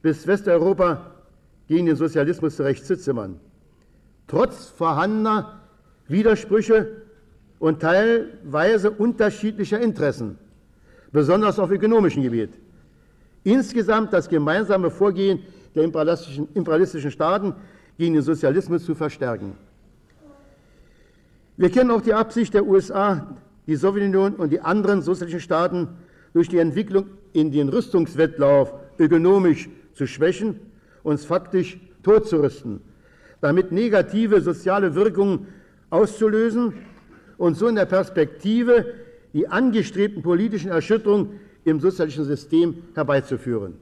[0.06, 1.04] bis Westeuropa
[1.66, 3.40] gegen den Sozialismus zurechtzuzimmern.
[4.28, 5.62] Trotz vorhandener
[6.06, 7.02] Widersprüche
[7.58, 10.38] und teilweise unterschiedlicher Interessen,
[11.10, 12.50] besonders auf ökonomischem Gebiet.
[13.42, 15.40] Insgesamt das gemeinsame Vorgehen
[15.74, 17.52] der imperialistischen, imperialistischen Staaten
[17.98, 19.54] gegen den Sozialismus zu verstärken.
[21.56, 25.88] Wir kennen auch die Absicht der USA, die Sowjetunion und die anderen sozialistischen Staaten
[26.32, 30.60] durch die Entwicklung in den Rüstungswettlauf ökonomisch zu schwächen,
[31.02, 32.80] uns faktisch totzurüsten,
[33.40, 35.48] damit negative soziale Wirkungen
[35.90, 36.74] auszulösen
[37.38, 38.94] und so in der Perspektive
[39.32, 43.74] die angestrebten politischen Erschütterungen im sozialistischen System herbeizuführen.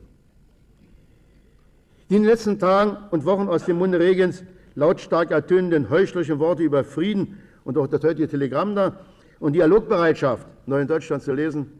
[2.09, 6.63] Die in den letzten Tagen und Wochen aus dem Munde Regens lautstark ertönenden heuchlerischen Worte
[6.63, 9.01] über Frieden und auch das heutige Telegramm da
[9.41, 11.71] und Dialogbereitschaft, neu in Deutschland zu lesen,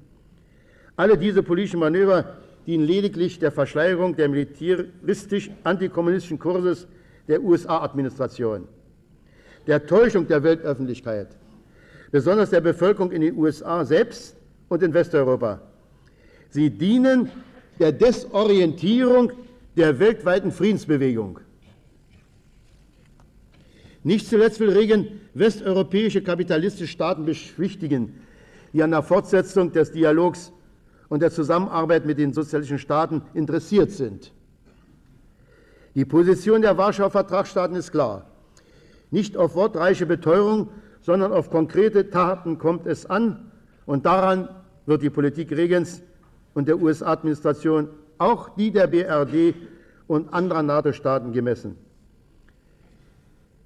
[0.97, 2.37] alle diese politischen Manöver
[2.67, 6.87] dienen lediglich der Verschleierung der militaristisch-antikommunistischen Kurses
[7.29, 8.67] der USA-Administration,
[9.67, 11.29] der Täuschung der Weltöffentlichkeit,
[12.11, 14.37] besonders der Bevölkerung in den USA selbst
[14.69, 15.61] und in Westeuropa.
[16.51, 17.31] Sie dienen
[17.79, 19.33] der Desorientierung
[19.77, 21.41] der weltweiten Friedensbewegung.
[24.05, 28.21] Nicht zuletzt will Regen westeuropäische kapitalistische Staaten beschwichtigen,
[28.73, 30.53] die an der Fortsetzung des Dialogs
[31.15, 34.33] und der Zusammenarbeit mit den sozialistischen Staaten interessiert sind.
[35.95, 38.27] Die Position der Warschauer Vertragsstaaten ist klar.
[39.13, 40.71] Nicht auf wortreiche Beteuerung,
[41.03, 43.53] sondern auf konkrete Taten kommt es an
[43.87, 44.49] und daran
[44.87, 46.03] wird die Politik Regens
[46.53, 49.55] und der US-Administration, auch die der BRD
[50.09, 51.77] und anderer NATO-Staaten gemessen.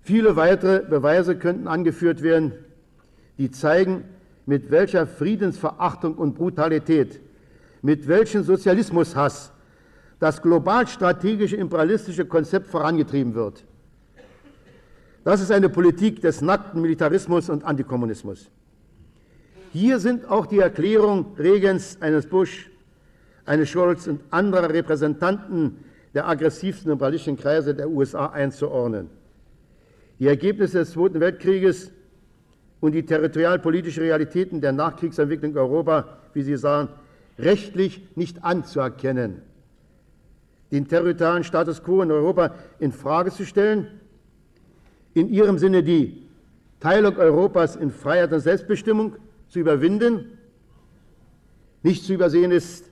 [0.03, 2.53] Viele weitere Beweise könnten angeführt werden,
[3.39, 4.05] die zeigen,
[4.45, 7.23] mit welcher Friedensverachtung und Brutalität,
[7.83, 9.53] mit welchem Sozialismushass
[10.19, 13.64] das global strategische imperialistische Konzept vorangetrieben wird.
[15.25, 18.51] Das ist eine Politik des nackten Militarismus und Antikommunismus.
[19.73, 22.71] Hier sind auch die Erklärungen Regens, eines Bush,
[23.45, 29.11] eines Scholz und anderer Repräsentanten der aggressivsten imperialistischen Kreise der USA einzuordnen.
[30.19, 31.93] Die Ergebnisse des Zweiten Weltkrieges
[32.81, 36.88] und die territorialpolitischen Realitäten der Nachkriegsentwicklung Europa, wie Sie sagen,
[37.38, 39.42] rechtlich nicht anzuerkennen.
[40.70, 44.01] Den territorialen Status quo in Europa in Frage zu stellen,
[45.14, 46.29] in ihrem Sinne die
[46.81, 49.16] Teilung Europas in Freiheit und Selbstbestimmung
[49.48, 50.38] zu überwinden.
[51.83, 52.90] Nicht zu übersehen ist,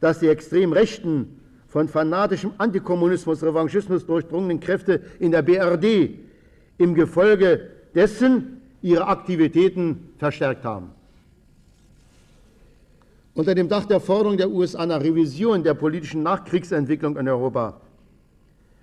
[0.00, 6.10] dass die extrem rechten von fanatischem Antikommunismus, Revanchismus durchdrungenen Kräfte in der BRD
[6.78, 10.90] im Gefolge dessen ihre Aktivitäten verstärkt haben.
[13.34, 17.80] Unter dem Dach der Forderung der USA nach Revision der politischen Nachkriegsentwicklung in Europa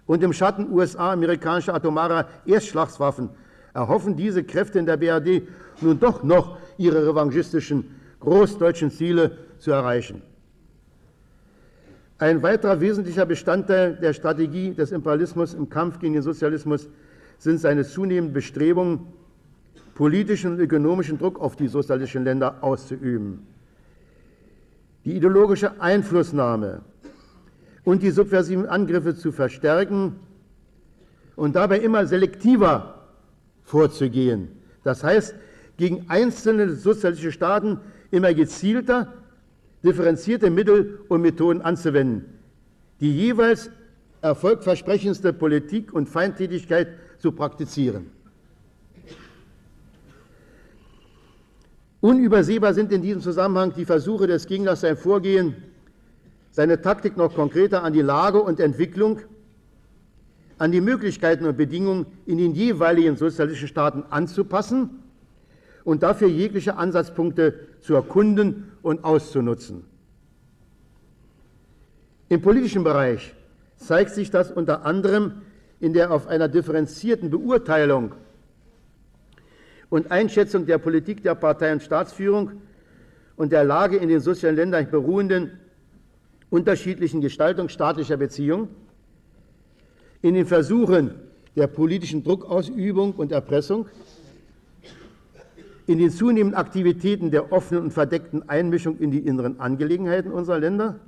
[0.05, 3.29] und im Schatten USA-amerikanischer atomarer Erstschlagswaffen
[3.73, 5.43] erhoffen diese Kräfte in der BRD
[5.79, 10.21] nun doch noch ihre revanchistischen großdeutschen Ziele zu erreichen.
[12.17, 16.89] Ein weiterer wesentlicher Bestandteil der Strategie des Imperialismus im Kampf gegen den Sozialismus
[17.37, 19.07] sind seine zunehmenden Bestrebungen,
[19.95, 23.47] politischen und ökonomischen Druck auf die sozialistischen Länder auszuüben.
[25.05, 26.81] Die ideologische Einflussnahme
[27.83, 30.15] und die subversiven Angriffe zu verstärken
[31.35, 33.07] und dabei immer selektiver
[33.63, 34.49] vorzugehen.
[34.83, 35.35] Das heißt,
[35.77, 37.79] gegen einzelne sozialistische Staaten
[38.11, 39.13] immer gezielter
[39.83, 42.25] differenzierte Mittel und Methoden anzuwenden,
[42.99, 43.71] die jeweils
[44.21, 48.11] erfolgversprechendste Politik und Feindtätigkeit zu praktizieren.
[52.01, 55.55] Unübersehbar sind in diesem Zusammenhang die Versuche des Gegners, sein Vorgehen,
[56.49, 59.19] seine Taktik noch konkreter an die Lage und Entwicklung,
[60.57, 65.01] an die Möglichkeiten und Bedingungen in den jeweiligen sozialistischen Staaten anzupassen
[65.83, 69.85] und dafür jegliche Ansatzpunkte zu erkunden und auszunutzen.
[72.29, 73.35] Im politischen Bereich
[73.75, 75.41] zeigt sich das unter anderem
[75.79, 78.13] in der auf einer differenzierten Beurteilung
[79.91, 82.53] und Einschätzung der Politik der Partei und Staatsführung
[83.35, 85.59] und der Lage in den sozialen Ländern beruhenden
[86.49, 88.69] unterschiedlichen Gestaltung staatlicher Beziehungen,
[90.21, 91.15] in den Versuchen
[91.57, 93.87] der politischen Druckausübung und Erpressung,
[95.87, 101.01] in den zunehmenden Aktivitäten der offenen und verdeckten Einmischung in die inneren Angelegenheiten unserer Länder,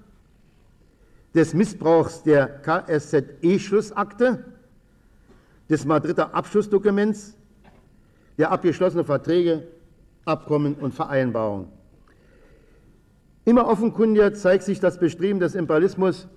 [1.34, 4.44] des Missbrauchs der KSZE-Schlussakte,
[5.70, 7.38] des Madrider Abschlussdokuments,
[8.38, 9.68] der abgeschlossenen Verträge,
[10.26, 11.68] Abkommen und Vereinbarungen.
[13.46, 16.28] Immer offenkundiger zeigt sich das Bestreben des Imperialismus,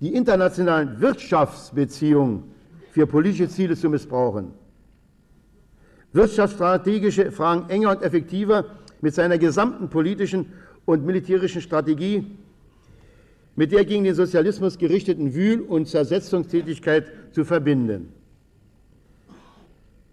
[0.00, 2.44] die internationalen Wirtschaftsbeziehungen
[2.92, 4.52] für politische Ziele zu missbrauchen
[6.12, 8.64] wirtschaftsstrategische Fragen enger und effektiver
[9.00, 10.52] mit seiner gesamten politischen
[10.84, 12.26] und militärischen Strategie,
[13.56, 18.12] mit der gegen den Sozialismus gerichteten Wühl- und Zersetzungstätigkeit zu verbinden.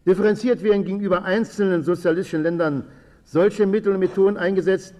[0.07, 2.85] Differenziert werden gegenüber einzelnen sozialistischen Ländern
[3.25, 4.95] solche Mittel und Methoden eingesetzt,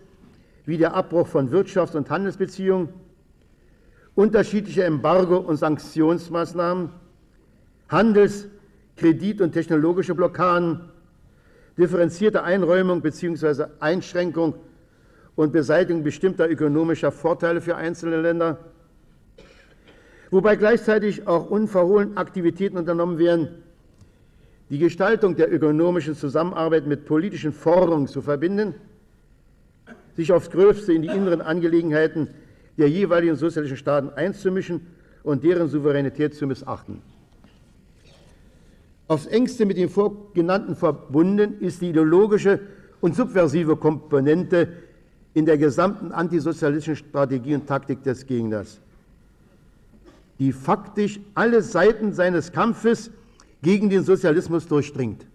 [0.66, 2.90] wie der Abbruch von Wirtschafts- und Handelsbeziehungen,
[4.16, 6.90] unterschiedliche Embargo- und Sanktionsmaßnahmen,
[7.88, 8.50] Handels-
[8.98, 10.82] Kredit- und technologische Blockaden,
[11.78, 13.68] differenzierte Einräumung bzw.
[13.80, 14.56] Einschränkung
[15.36, 18.58] und Beseitigung bestimmter ökonomischer Vorteile für einzelne Länder,
[20.32, 23.64] wobei gleichzeitig auch unverhohlen Aktivitäten unternommen werden,
[24.70, 28.76] die Gestaltung der ökonomischen Zusammenarbeit mit politischen Forderungen zu verbinden,
[30.16, 32.28] sich aufs Größte in die inneren Angelegenheiten
[32.78, 34.88] der jeweiligen sozialistischen Staaten einzumischen
[35.24, 37.02] und deren Souveränität zu missachten.
[39.08, 42.60] Aufs engste mit dem vorgenannten verbunden ist die ideologische
[43.00, 44.68] und subversive Komponente
[45.34, 48.82] in der gesamten antisozialistischen Strategie und Taktik des Gegners,
[50.40, 53.12] die faktisch alle Seiten seines Kampfes
[53.62, 55.26] gegen den Sozialismus durchdringt.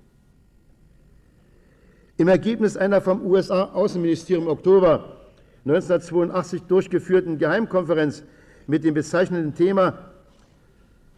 [2.16, 5.16] Im Ergebnis einer vom USA-Außenministerium im Oktober
[5.64, 8.22] 1982 durchgeführten Geheimkonferenz
[8.66, 9.98] mit dem bezeichneten Thema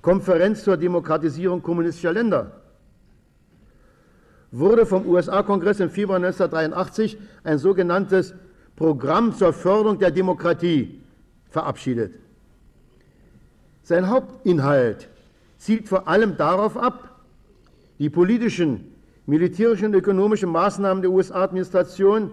[0.03, 2.61] Konferenz zur Demokratisierung kommunistischer Länder
[4.57, 8.35] wurde vom USA-Kongress im Februar 1983 ein sogenanntes
[8.77, 11.01] Programm zur Förderung der Demokratie
[11.51, 12.15] verabschiedet.
[13.83, 15.09] Sein Hauptinhalt
[15.65, 17.23] zielt vor allem darauf ab,
[17.99, 18.93] die politischen,
[19.25, 22.31] militärischen und ökonomischen Maßnahmen der USA-Administration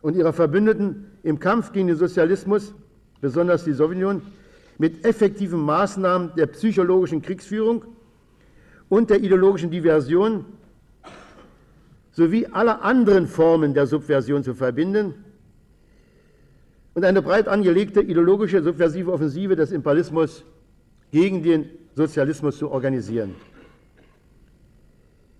[0.00, 2.72] und ihrer Verbündeten im Kampf gegen den Sozialismus,
[3.20, 4.22] besonders die Sowjetunion,
[4.78, 7.84] mit effektiven Maßnahmen der psychologischen Kriegsführung
[8.88, 10.46] und der ideologischen Diversion
[12.12, 15.12] sowie aller anderen Formen der Subversion zu verbinden
[16.94, 20.42] und eine breit angelegte ideologische subversive Offensive des Imperialismus
[21.12, 23.34] gegen den Sozialismus zu organisieren.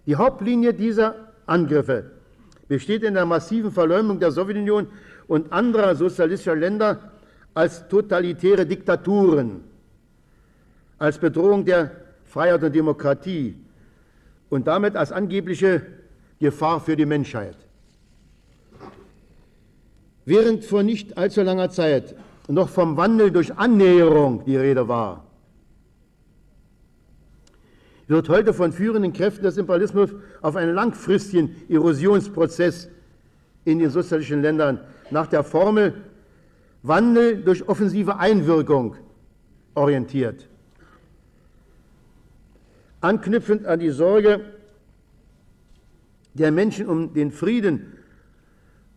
[0.06, 1.14] Die Hauptlinie dieser
[1.46, 2.10] Angriffe
[2.68, 4.88] besteht in der massiven Verleumdung der Sowjetunion
[5.26, 7.12] und anderer sozialistischer Länder
[7.54, 9.62] als totalitäre Diktaturen,
[10.98, 11.90] als Bedrohung der
[12.24, 13.56] Freiheit und Demokratie
[14.50, 15.82] und damit als angebliche
[16.40, 17.56] Gefahr für die Menschheit.
[20.24, 22.14] Während vor nicht allzu langer Zeit
[22.48, 25.24] noch vom Wandel durch Annäherung die Rede war,
[28.06, 30.10] wird heute von führenden Kräften des Imperialismus
[30.42, 32.88] auf einen langfristigen Erosionsprozess
[33.64, 34.80] in den sozialistischen Ländern
[35.10, 35.94] nach der Formel
[36.82, 38.96] Wandel durch offensive Einwirkung
[39.74, 40.48] orientiert.
[43.00, 44.40] Anknüpfend an die Sorge
[46.34, 47.94] der Menschen um den Frieden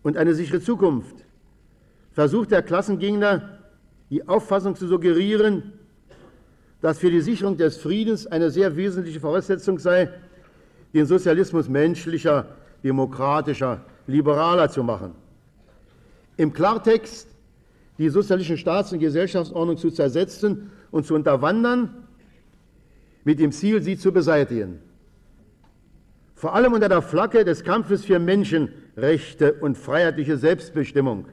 [0.04, 1.16] und eine sichere Zukunft
[2.12, 3.60] versucht der Klassengegner
[4.10, 5.74] die Auffassung zu suggerieren,
[6.88, 10.10] dass für die Sicherung des Friedens eine sehr wesentliche Voraussetzung sei,
[10.94, 12.48] den Sozialismus menschlicher,
[12.82, 15.12] demokratischer, liberaler zu machen.
[16.38, 17.28] Im Klartext
[17.98, 22.08] die sozialistische Staats- und Gesellschaftsordnung zu zersetzen und zu unterwandern,
[23.26, 24.80] mit dem Ziel, sie zu beseitigen.
[26.36, 31.26] Vor allem unter der Flagge des Kampfes für Menschenrechte und freiheitliche Selbstbestimmung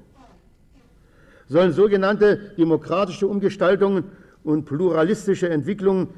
[1.46, 4.10] sollen sogenannte demokratische Umgestaltungen
[4.44, 6.08] und pluralistische Entwicklungen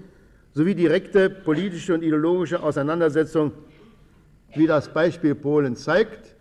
[0.53, 3.53] sowie direkte politische und ideologische Auseinandersetzungen,
[4.55, 6.35] wie das Beispiel Polen zeigt,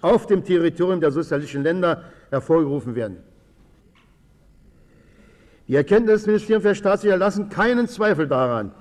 [0.00, 3.18] auf dem Territorium der sozialistischen Länder hervorgerufen werden.
[5.68, 8.72] Die Erkenntnisse des Ministeriums für Staatssicherheit lassen keinen Zweifel daran,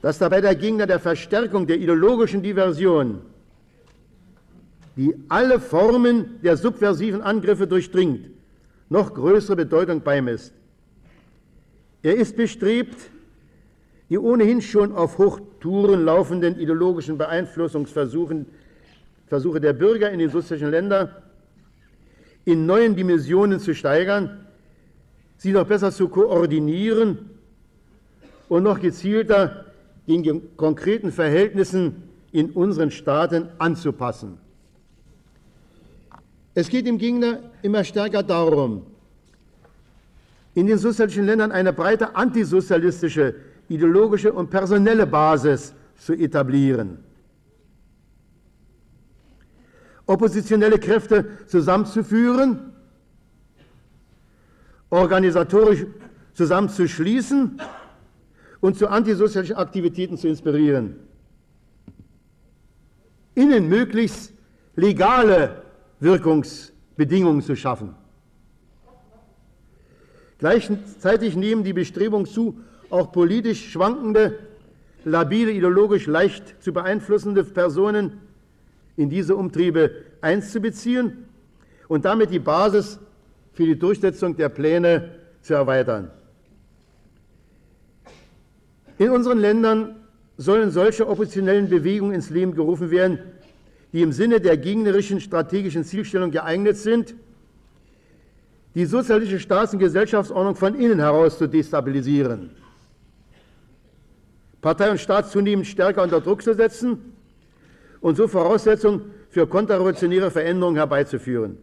[0.00, 3.20] dass dabei der Gegner der Verstärkung der ideologischen Diversion,
[4.96, 8.30] die alle Formen der subversiven Angriffe durchdringt,
[8.88, 10.52] noch größere Bedeutung beimisst.
[12.02, 13.10] Er ist bestrebt,
[14.08, 18.46] die ohnehin schon auf Hochtouren laufenden ideologischen Beeinflussungsversuche
[19.26, 21.10] Versuche der Bürger in den sozialistischen Ländern
[22.44, 24.46] in neuen Dimensionen zu steigern,
[25.36, 27.30] sie noch besser zu koordinieren
[28.48, 29.66] und noch gezielter
[30.06, 34.38] den konkreten Verhältnissen in unseren Staaten anzupassen.
[36.56, 38.84] Es geht im Gegner immer stärker darum,
[40.54, 43.36] in den sozialistischen Ländern eine breite antisozialistische,
[43.68, 46.98] ideologische und personelle Basis zu etablieren
[50.06, 52.72] oppositionelle Kräfte zusammenzuführen,
[54.90, 55.84] organisatorisch
[56.32, 57.60] zusammenzuschließen
[58.60, 60.96] und zu antisozialischen Aktivitäten zu inspirieren.
[63.34, 64.32] Ihnen möglichst
[64.76, 65.62] legale
[66.00, 67.94] Wirkungsbedingungen zu schaffen.
[70.38, 74.38] Gleichzeitig nehmen die Bestrebungen zu, auch politisch schwankende,
[75.04, 78.20] labile, ideologisch leicht zu beeinflussende Personen
[78.96, 79.90] in diese Umtriebe
[80.20, 81.24] einzubeziehen
[81.88, 82.98] und damit die Basis
[83.52, 86.10] für die Durchsetzung der Pläne zu erweitern.
[88.98, 89.96] In unseren Ländern
[90.36, 93.18] sollen solche oppositionellen Bewegungen ins Leben gerufen werden,
[93.96, 97.14] die im Sinne der gegnerischen strategischen Zielstellung geeignet sind,
[98.74, 102.50] die sozialistische Staats- und Gesellschaftsordnung von innen heraus zu destabilisieren,
[104.60, 107.14] Partei und Staat zunehmend stärker unter Druck zu setzen
[108.02, 111.56] und so Voraussetzungen für konterrevolutionäre Veränderungen herbeizuführen.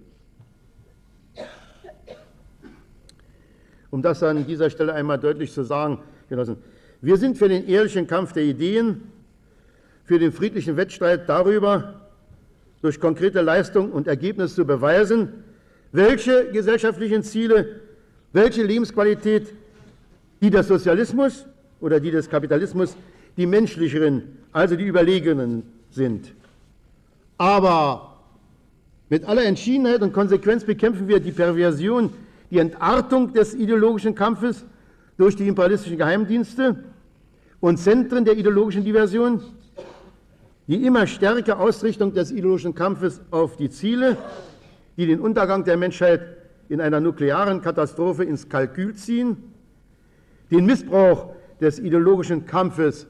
[3.92, 6.58] Um das an dieser Stelle einmal deutlich zu sagen, Genossen,
[7.00, 9.04] wir sind für den ehrlichen Kampf der Ideen,
[10.04, 12.00] für den friedlichen Wettstreit darüber,
[12.84, 15.30] durch konkrete Leistung und Ergebnis zu beweisen,
[15.94, 17.80] welche gesellschaftlichen Ziele,
[18.34, 19.54] welche Lebensqualität
[20.42, 21.46] die des Sozialismus
[21.80, 22.98] oder die des Kapitalismus
[23.38, 26.34] die menschlicheren, also die überlegenen sind.
[27.38, 28.18] Aber
[29.08, 32.10] mit aller Entschiedenheit und Konsequenz bekämpfen wir die Perversion,
[32.52, 34.66] die Entartung des ideologischen Kampfes
[35.18, 36.84] durch die imperialistischen Geheimdienste
[37.62, 39.42] und Zentren der ideologischen Diversion,
[40.68, 44.18] die immer stärker Ausrichtung des ideologischen Kampfes auf die Ziele,
[44.98, 46.22] die den Untergang der Menschheit
[46.70, 49.38] in einer nuklearen Katastrophe ins Kalkül ziehen,
[50.52, 53.08] den Missbrauch des ideologischen Kampfes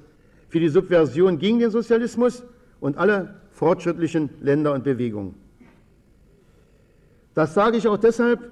[0.50, 2.44] für die Subversion gegen den Sozialismus
[2.80, 5.36] und alle fortschrittlichen Länder und Bewegungen.
[7.34, 8.52] Das sage ich auch deshalb,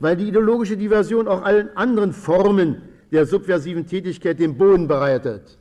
[0.00, 2.82] weil die ideologische Diversion auch allen anderen Formen
[3.12, 5.58] der subversiven Tätigkeit den Boden bereitet.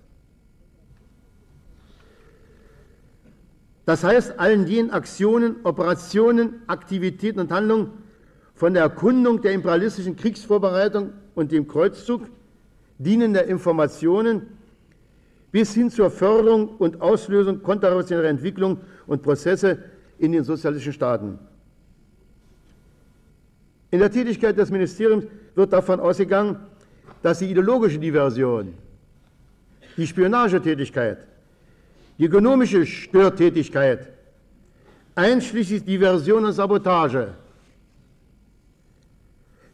[3.85, 7.91] Das heißt, allen jenen Aktionen, Operationen, Aktivitäten und Handlungen
[8.53, 12.27] von der Erkundung der imperialistischen Kriegsvorbereitung und dem Kreuzzug
[12.97, 14.43] dienender Informationen
[15.51, 19.79] bis hin zur Förderung und Auslösung konterrevolutionärer Entwicklung und Prozesse
[20.17, 21.39] in den sozialistischen Staaten.
[23.91, 26.57] In der Tätigkeit des Ministeriums wird davon ausgegangen,
[27.21, 28.73] dass die ideologische Diversion,
[29.95, 31.19] die Spionagetätigkeit,
[32.17, 34.09] die ökonomische Störtätigkeit,
[35.15, 37.33] einschließlich Diversion und Sabotage,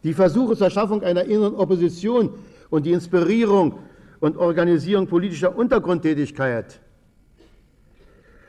[0.04, 2.34] die Versuche zur Schaffung einer inneren Opposition
[2.70, 3.80] und die Inspirierung
[4.20, 6.80] und Organisierung politischer Untergrundtätigkeit.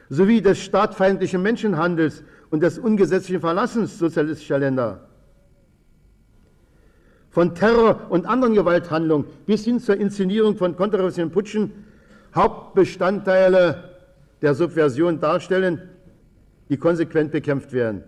[0.09, 5.09] Sowie des staatfeindlichen Menschenhandels und des ungesetzlichen Verlassens sozialistischer Länder,
[7.31, 11.73] von Terror und anderen Gewalthandlungen bis hin zur Inszenierung von konterrevolutionären Putschen
[12.35, 13.91] Hauptbestandteile
[14.43, 15.83] der Subversion darstellen,
[16.69, 18.05] die konsequent bekämpft werden.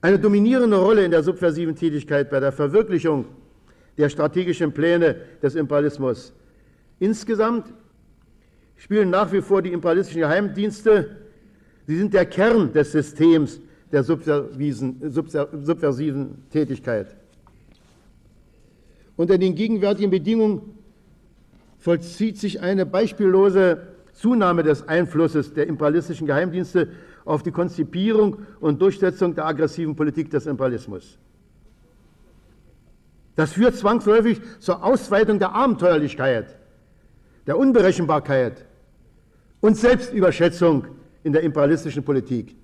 [0.00, 3.24] Eine dominierende Rolle in der subversiven Tätigkeit bei der Verwirklichung
[3.96, 6.32] der strategischen Pläne des Imperialismus.
[6.98, 7.72] Insgesamt
[8.76, 11.16] spielen nach wie vor die imperialistischen Geheimdienste,
[11.86, 13.60] sie sind der Kern des Systems
[13.90, 17.16] der subversiven Tätigkeit.
[19.16, 20.78] Unter den gegenwärtigen Bedingungen
[21.84, 26.88] vollzieht sich eine beispiellose Zunahme des Einflusses der imperialistischen Geheimdienste
[27.26, 31.18] auf die Konzipierung und Durchsetzung der aggressiven Politik des Imperialismus.
[33.36, 36.56] Das führt zwangsläufig zur Ausweitung der Abenteuerlichkeit,
[37.46, 38.64] der Unberechenbarkeit
[39.60, 40.86] und Selbstüberschätzung
[41.22, 42.56] in der imperialistischen Politik.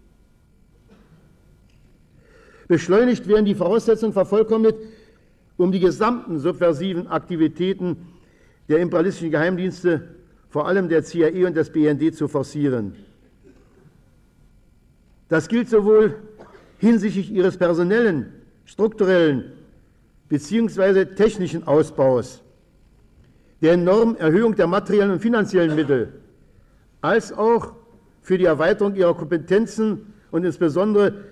[2.68, 4.76] Beschleunigt werden die Voraussetzungen vervollkommnet,
[5.58, 8.06] um die gesamten subversiven Aktivitäten
[8.70, 10.02] der imperialistischen Geheimdienste,
[10.48, 12.94] vor allem der CIA und des BND, zu forcieren.
[15.28, 16.14] Das gilt sowohl
[16.78, 18.32] hinsichtlich ihres personellen,
[18.64, 19.52] strukturellen
[20.28, 21.04] bzw.
[21.04, 22.42] technischen Ausbaus,
[23.60, 26.12] der enormen Erhöhung der materiellen und finanziellen Mittel,
[27.00, 27.72] als auch
[28.22, 31.24] für die Erweiterung ihrer Kompetenzen und insbesondere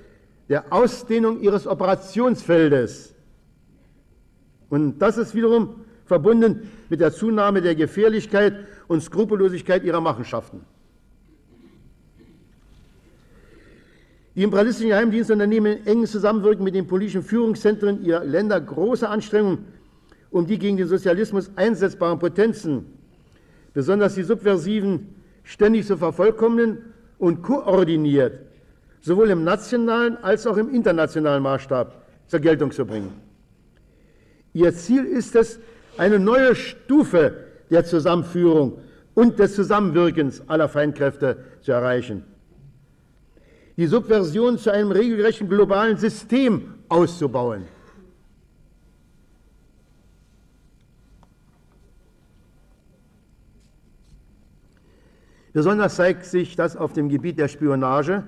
[0.49, 3.15] der Ausdehnung ihres Operationsfeldes.
[4.71, 8.55] Und das ist wiederum verbunden mit der Zunahme der Gefährlichkeit
[8.87, 10.61] und Skrupellosigkeit ihrer Machenschaften.
[14.35, 19.65] Die imperialistischen Geheimdienste unternehmen in engem Zusammenwirken mit den politischen Führungszentren ihrer Länder große Anstrengungen,
[20.31, 22.87] um die gegen den Sozialismus einsetzbaren Potenzen,
[23.75, 26.79] besonders die subversiven, ständig zu vervollkommnen
[27.19, 28.39] und koordiniert,
[29.01, 33.13] sowohl im nationalen als auch im internationalen Maßstab zur Geltung zu bringen.
[34.53, 35.59] Ihr Ziel ist es,
[35.99, 38.81] eine neue Stufe der Zusammenführung
[39.15, 42.25] und des Zusammenwirkens aller Feindkräfte zu erreichen.
[43.77, 47.65] Die Subversion zu einem regelrechten globalen System auszubauen.
[55.53, 58.23] Besonders zeigt sich das auf dem Gebiet der Spionage,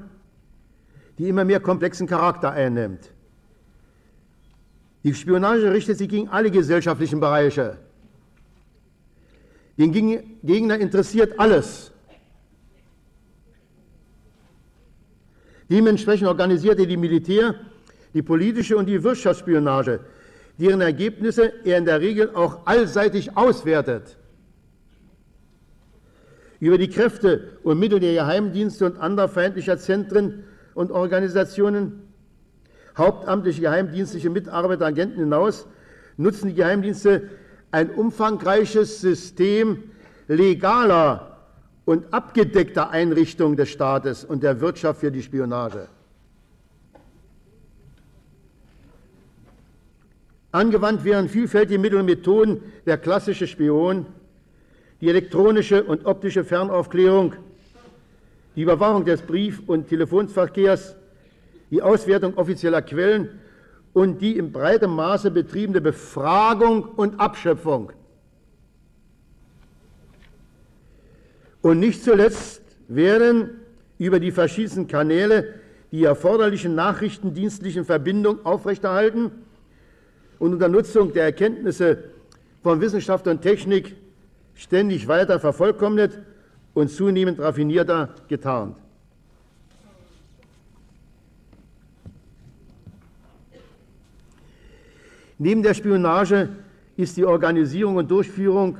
[1.19, 3.13] die immer mehr komplexen Charakter einnimmt.
[5.03, 7.79] Die Spionage richtet sich gegen alle gesellschaftlichen Bereiche.
[9.79, 11.91] Den Gegner interessiert alles.
[15.71, 17.55] Dementsprechend organisierte die Militär
[18.13, 20.01] die politische und die Wirtschaftsspionage,
[20.59, 24.17] deren Ergebnisse er in der Regel auch allseitig auswertet.
[26.59, 30.45] Über die Kräfte und Mittel der Geheimdienste und anderer feindlicher Zentren
[30.75, 32.03] und Organisationen,
[32.97, 35.67] hauptamtliche geheimdienstliche Mitarbeiter, Agenten hinaus,
[36.17, 37.31] nutzen die Geheimdienste
[37.71, 39.85] ein umfangreiches System
[40.29, 41.39] legaler
[41.85, 45.89] und abgedeckter Einrichtungen des Staates und der Wirtschaft für die Spionage.
[50.53, 54.07] Angewandt werden vielfältige Mittel und Methoden der klassische Spion,
[55.01, 57.35] die elektronische und optische Fernaufklärung,
[58.57, 60.97] die Überwachung des Brief- und Telefonverkehrs,
[61.71, 63.29] die Auswertung offizieller Quellen
[63.93, 67.93] und die in breitem Maße betriebene Befragung und Abschöpfung.
[71.63, 73.51] Und nicht zuletzt werden
[73.99, 75.55] über die verschiedensten Kanäle
[75.93, 79.33] die erforderlichen nachrichtendienstlichen Verbindungen aufrechterhalten
[80.39, 82.05] und unter Nutzung der Erkenntnisse
[82.63, 83.97] von Wissenschaft und Technik
[84.55, 86.19] ständig weiter vervollkommnet
[86.75, 88.77] und zunehmend raffinierter getarnt.
[95.43, 96.51] Neben der Spionage
[96.99, 98.77] ist die Organisierung und Durchführung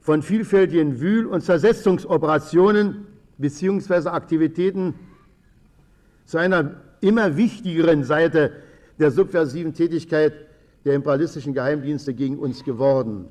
[0.00, 4.08] von vielfältigen Wühl- und Zersetzungsoperationen bzw.
[4.08, 4.94] Aktivitäten
[6.24, 8.52] zu einer immer wichtigeren Seite
[8.98, 10.32] der subversiven Tätigkeit
[10.86, 13.26] der imperialistischen Geheimdienste gegen uns geworden.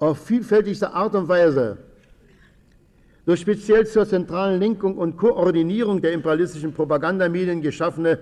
[0.00, 1.78] Auf vielfältigste Art und Weise,
[3.26, 8.18] durch speziell zur zentralen Lenkung und Koordinierung der imperialistischen Propagandamedien geschaffene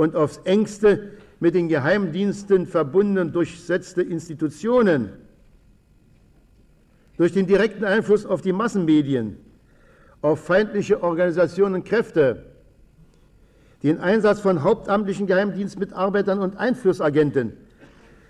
[0.00, 5.10] und aufs engste mit den Geheimdiensten verbundene durchsetzte Institutionen,
[7.18, 9.36] durch den direkten Einfluss auf die Massenmedien,
[10.22, 12.46] auf feindliche Organisationen und Kräfte,
[13.82, 17.52] den Einsatz von hauptamtlichen Geheimdienstmitarbeitern und Einflussagenten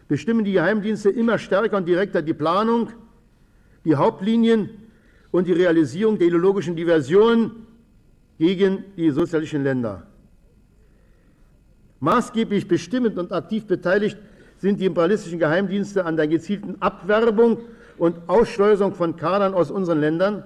[0.09, 2.89] bestimmen die Geheimdienste immer stärker und direkter die Planung,
[3.85, 4.71] die Hauptlinien
[5.31, 7.64] und die Realisierung der ideologischen Diversion
[8.39, 10.10] gegen die sozialistischen Länder.
[12.01, 14.18] Maßgeblich bestimmend und aktiv beteiligt
[14.57, 17.59] sind die imperialistischen Geheimdienste an der gezielten Abwerbung
[17.98, 20.44] und Ausschleusung von Kadern aus unseren Ländern,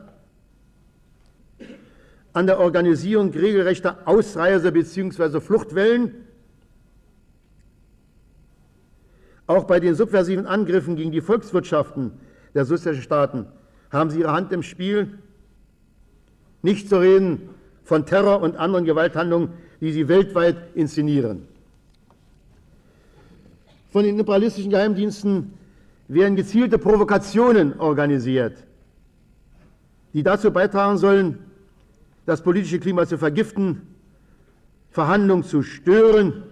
[2.32, 5.40] an der Organisierung regelrechter Ausreise- bzw.
[5.40, 6.14] Fluchtwellen.
[9.46, 12.12] Auch bei den subversiven Angriffen gegen die Volkswirtschaften
[12.54, 13.46] der sozialistischen Staaten
[13.90, 15.18] haben sie ihre Hand im Spiel.
[16.62, 17.50] Nicht zu reden
[17.84, 19.50] von Terror und anderen Gewalthandlungen,
[19.84, 21.46] die sie weltweit inszenieren.
[23.90, 25.52] Von den imperialistischen Geheimdiensten
[26.08, 28.64] werden gezielte Provokationen organisiert,
[30.14, 31.38] die dazu beitragen sollen,
[32.24, 33.82] das politische Klima zu vergiften,
[34.90, 36.44] Verhandlungen zu stören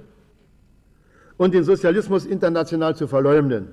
[1.38, 3.68] und den Sozialismus international zu verleumden.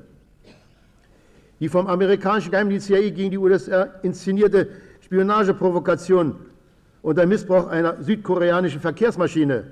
[1.59, 4.69] Die vom amerikanischen Geheimdienst CIA gegen die USA inszenierte
[5.01, 6.37] Spionageprovokation
[7.01, 9.71] und der Missbrauch einer südkoreanischen Verkehrsmaschine.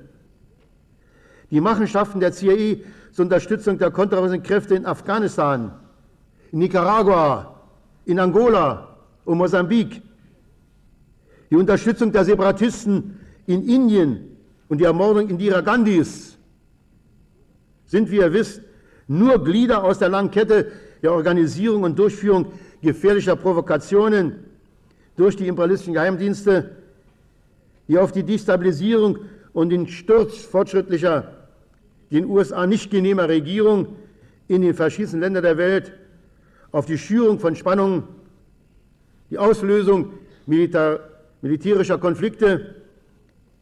[1.52, 2.78] Die Machenschaften der CIA
[3.12, 5.72] zur Unterstützung der kontraversiven Kräfte in Afghanistan,
[6.52, 7.62] in Nicaragua,
[8.06, 10.02] in Angola und Mosambik
[11.50, 16.38] die Unterstützung der Separatisten in Indien und die Ermordung Indira Gandhis
[17.86, 18.62] sind, wie ihr wisst,
[19.08, 20.72] nur Glieder aus der langen Kette
[21.02, 22.52] der Organisierung und Durchführung
[22.82, 24.44] gefährlicher Provokationen
[25.16, 26.77] durch die imperialistischen Geheimdienste,
[27.88, 29.20] die auf die Destabilisierung
[29.54, 31.34] und den Sturz fortschrittlicher,
[32.12, 33.96] den USA nicht genehmer Regierung
[34.48, 35.94] in den verschiedensten Ländern der Welt,
[36.72, 38.04] auf die Schürung von Spannungen,
[39.30, 40.14] die Auslösung
[40.46, 41.00] militär
[41.42, 42.76] militärischer Konflikte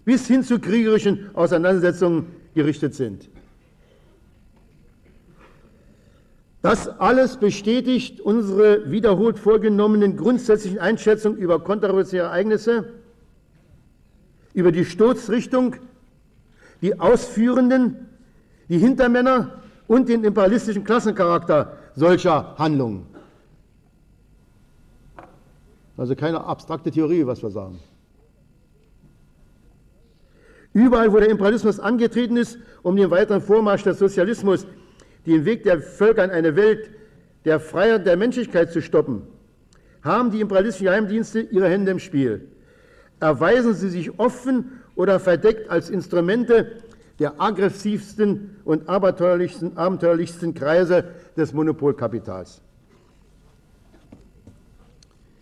[0.05, 3.29] bis hin zu kriegerischen Auseinandersetzungen gerichtet sind.
[6.61, 12.93] Das alles bestätigt unsere wiederholt vorgenommenen grundsätzlichen Einschätzungen über kontroversielle Ereignisse,
[14.55, 15.75] über die Sturzrichtung,
[16.81, 18.07] die Ausführenden,
[18.69, 23.05] die Hintermänner und den imperialistischen Klassencharakter solcher Handlungen.
[25.97, 27.79] Also keine abstrakte Theorie, was wir sagen.
[30.73, 34.65] Überall, wo der Imperialismus angetreten ist, um den weiteren Vormarsch des Sozialismus,
[35.25, 36.89] den Weg der Völker in eine Welt
[37.43, 39.21] der Freiheit der Menschlichkeit zu stoppen,
[40.01, 42.49] haben die imperialistischen Geheimdienste ihre Hände im Spiel.
[43.19, 46.83] Erweisen sie sich offen oder verdeckt als Instrumente
[47.19, 51.05] der aggressivsten und abenteuerlichsten, abenteuerlichsten Kreise
[51.37, 52.61] des Monopolkapitals.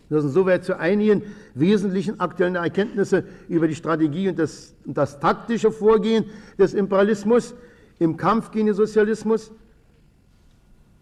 [0.08, 1.22] Wir sind soweit zu einigen
[1.54, 6.26] wesentlichen aktuellen Erkenntnisse über die Strategie und das, und das taktische Vorgehen
[6.58, 7.54] des Imperialismus
[7.98, 9.50] im Kampf gegen den Sozialismus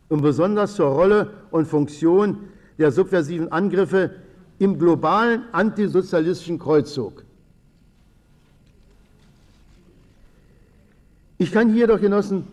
[0.08, 2.48] und besonders zur Rolle und Funktion
[2.78, 4.12] der subversiven Angriffe
[4.62, 7.24] im globalen antisozialistischen Kreuzzug.
[11.36, 12.46] Ich kann hier doch, Genossen,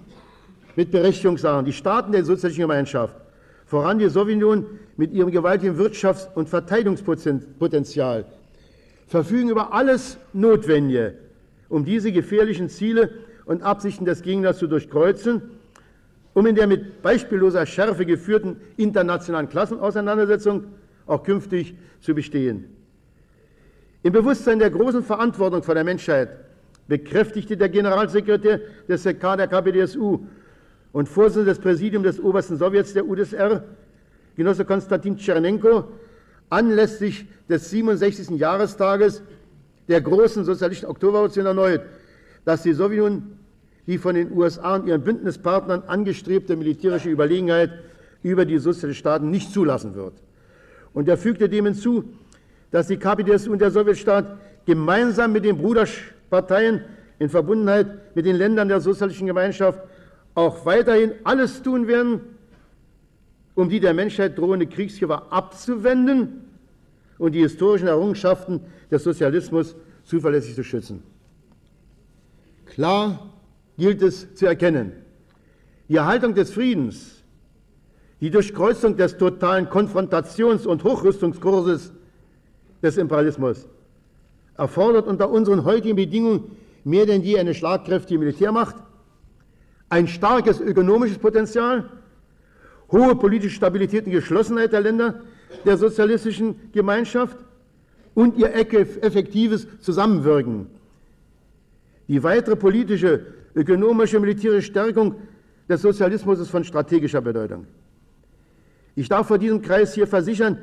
[0.76, 3.14] mit Berechtigung sagen, die Staaten der sozialistischen Gemeinschaft,
[3.68, 4.66] voran die Sowjetunion
[4.98, 8.26] mit ihrem gewaltigen Wirtschafts- und Verteidigungspotenzial,
[9.06, 11.14] verfügen über alles Notwendige,
[11.70, 13.12] um diese gefährlichen Ziele
[13.46, 15.44] und Absichten des Gegners zu durchkreuzen,
[16.34, 20.64] um in der mit beispielloser Schärfe geführten internationalen Klassenauseinandersetzung
[21.10, 22.66] auch künftig zu bestehen.
[24.04, 26.30] Im Bewusstsein der großen Verantwortung vor der Menschheit
[26.88, 30.26] bekräftigte der Generalsekretär des SEK der KPDSU
[30.92, 33.64] und Vorsitzender des Präsidiums des Obersten Sowjets der UdSR,
[34.36, 35.84] Genosse Konstantin Tschernenko,
[36.50, 38.40] anlässlich des 67.
[38.40, 39.22] Jahrestages
[39.88, 41.82] der großen sozialistischen Oktoberrevolution erneut,
[42.46, 43.40] dass die Sowjetunion
[43.86, 47.72] die von den USA und ihren Bündnispartnern angestrebte militärische Überlegenheit
[48.22, 50.14] über die sozialistischen Staaten nicht zulassen wird.
[50.94, 52.04] Und er fügte dem hinzu,
[52.72, 56.86] dass die KPDSU und der Sowjetstaat gemeinsam mit den Bruderschaften Parteien
[57.18, 59.82] in Verbundenheit mit den Ländern der sozialistischen Gemeinschaft
[60.36, 62.22] auch weiterhin alles tun werden,
[63.56, 66.46] um die der Menschheit drohende Kriegsgefahr abzuwenden
[67.18, 69.76] und die historischen Errungenschaften des Sozialismus
[70.06, 71.04] zuverlässig zu schützen.
[72.66, 73.34] Klar
[73.78, 74.94] gilt es zu erkennen,
[75.90, 77.19] die Erhaltung des Friedens,
[78.22, 81.94] die Durchkreuzung des totalen Konfrontations- und Hochrüstungskurses
[82.82, 83.68] des Imperialismus
[84.58, 88.76] erfordert unter unseren heutigen Bedingungen mehr denn je eine schlagkräftige Militärmacht,
[89.90, 91.90] ein starkes ökonomisches Potenzial,
[92.92, 95.22] hohe politische Stabilität und Geschlossenheit der Länder
[95.66, 97.38] der sozialistischen Gemeinschaft
[98.14, 100.68] und ihr effektives Zusammenwirken.
[102.08, 105.16] Die weitere politische, ökonomische militärische Stärkung
[105.68, 107.66] des Sozialismus ist von strategischer Bedeutung.
[109.00, 110.58] Ich darf vor diesem Kreis hier versichern,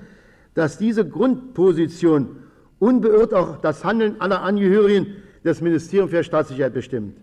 [0.52, 2.36] dass diese Grundposition
[2.78, 5.06] unbeirrt auch das Handeln aller Angehörigen
[5.42, 7.16] des Ministeriums für Staatssicherheit bestimmt.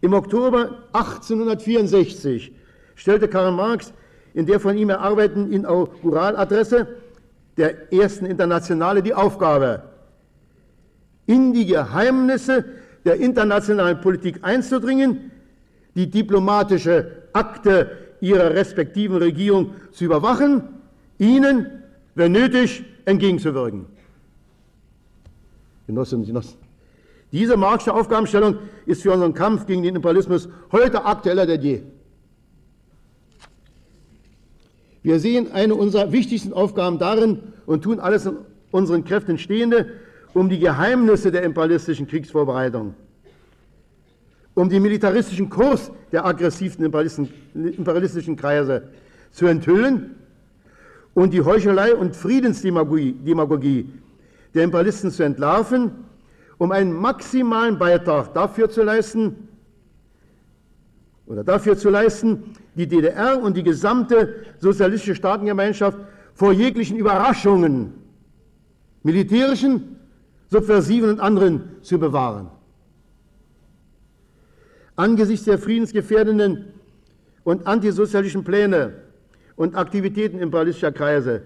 [0.00, 2.52] Im Oktober 1864
[2.94, 3.92] stellte Karl Marx
[4.34, 6.86] in der von ihm erarbeiteten Inauguraladresse
[7.56, 9.82] der ersten Internationale die Aufgabe,
[11.26, 12.64] in die Geheimnisse
[13.04, 15.32] der internationalen Politik einzudringen,
[15.96, 20.62] die diplomatische Akte ihrer respektiven Regierung zu überwachen,
[21.18, 21.66] ihnen,
[22.14, 23.86] wenn nötig, entgegenzuwirken.
[25.86, 26.58] Genossinnen und Genossen.
[27.32, 28.56] Diese marxische Aufgabenstellung
[28.86, 31.82] ist für unseren Kampf gegen den Imperialismus heute aktueller denn je.
[35.02, 38.36] Wir sehen eine unserer wichtigsten Aufgaben darin und tun alles in
[38.70, 39.88] unseren Kräften Stehende,
[40.34, 42.94] um die Geheimnisse der imperialistischen Kriegsvorbereitung,
[44.58, 48.88] um den militaristischen Kurs der aggressiven imperialistischen Kreise
[49.30, 50.16] zu enthüllen
[51.14, 53.88] und die Heuchelei und Friedensdemagogie
[54.54, 55.92] der Imperialisten zu entlarven,
[56.58, 59.48] um einen maximalen Beitrag dafür zu leisten,
[61.26, 62.42] oder dafür zu leisten,
[62.74, 65.98] die DDR und die gesamte sozialistische Staatengemeinschaft
[66.34, 67.92] vor jeglichen Überraschungen,
[69.04, 70.00] militärischen,
[70.50, 72.57] subversiven und anderen zu bewahren.
[74.98, 76.64] Angesichts der friedensgefährdenden
[77.44, 78.94] und antisozialistischen Pläne
[79.54, 81.42] und Aktivitäten imperialistischer Kreise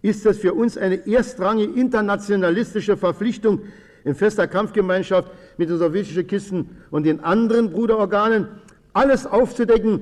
[0.00, 3.60] ist es für uns eine erstrangige internationalistische Verpflichtung,
[4.04, 8.48] in fester Kampfgemeinschaft mit den sowjetischen Kisten und den anderen Bruderorganen
[8.94, 10.00] alles aufzudecken,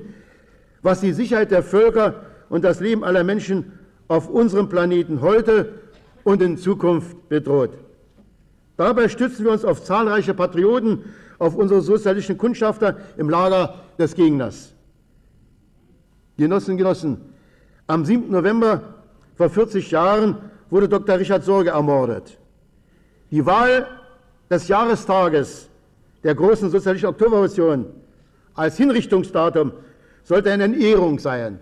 [0.81, 3.73] was die Sicherheit der Völker und das Leben aller Menschen
[4.07, 5.73] auf unserem Planeten heute
[6.23, 7.71] und in Zukunft bedroht.
[8.77, 11.03] Dabei stützen wir uns auf zahlreiche Patrioten,
[11.39, 14.73] auf unsere sozialistischen Kundschafter im Lager des Gegners.
[16.37, 17.21] Genossinnen und Genossen,
[17.87, 18.29] am 7.
[18.29, 18.81] November
[19.35, 20.37] vor 40 Jahren
[20.69, 21.17] wurde Dr.
[21.17, 22.37] Richard Sorge ermordet.
[23.31, 23.87] Die Wahl
[24.49, 25.69] des Jahrestages
[26.23, 27.85] der großen sozialistischen Oktoberrevolution
[28.53, 29.71] als Hinrichtungsdatum
[30.23, 31.59] sollte eine Ehrung sein.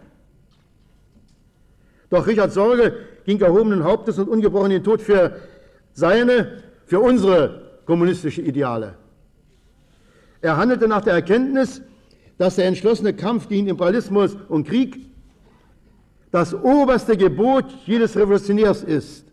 [2.09, 2.93] Doch Richard Sorge
[3.25, 5.35] ging erhobenen Hauptes und ungebrochen den Tod für
[5.93, 8.95] seine, für unsere kommunistische Ideale.
[10.45, 11.81] Er handelte nach der Erkenntnis,
[12.37, 15.09] dass der entschlossene Kampf gegen Imperialismus und Krieg
[16.29, 19.25] das oberste Gebot jedes Revolutionärs ist.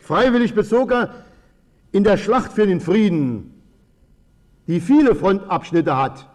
[0.00, 1.12] Freiwillig bezog er
[1.92, 3.62] in der Schlacht für den Frieden,
[4.66, 6.26] die viele Frontabschnitte hat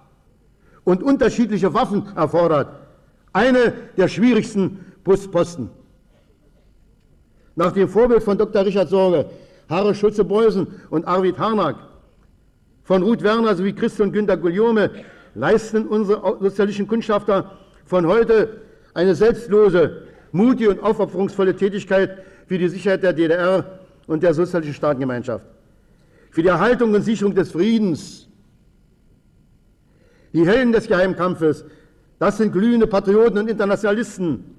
[0.84, 2.76] und unterschiedliche Waffen erfordert,
[3.34, 5.72] eine der schwierigsten Brustposten.
[7.55, 8.66] Nach dem Vorbild von Dr.
[8.66, 9.32] Richard Sorge,
[9.68, 11.88] Harre Schulze-Beusen und Arvid Harnack,
[12.89, 14.89] von Ruth Werner sowie Christian Günter Guillaume
[15.35, 17.51] leisten unsere sozialistischen Kundschafter
[17.85, 18.61] von heute
[18.95, 22.17] eine selbstlose, mutige und aufopferungsvolle Tätigkeit
[22.47, 25.45] für die Sicherheit der DDR und der sozialistischen Staatengemeinschaft,
[26.31, 28.27] für die Erhaltung und Sicherung des Friedens.
[30.33, 31.65] Die Helden des Geheimkampfes,
[32.17, 34.55] das sind glühende Patrioten und Internationalisten,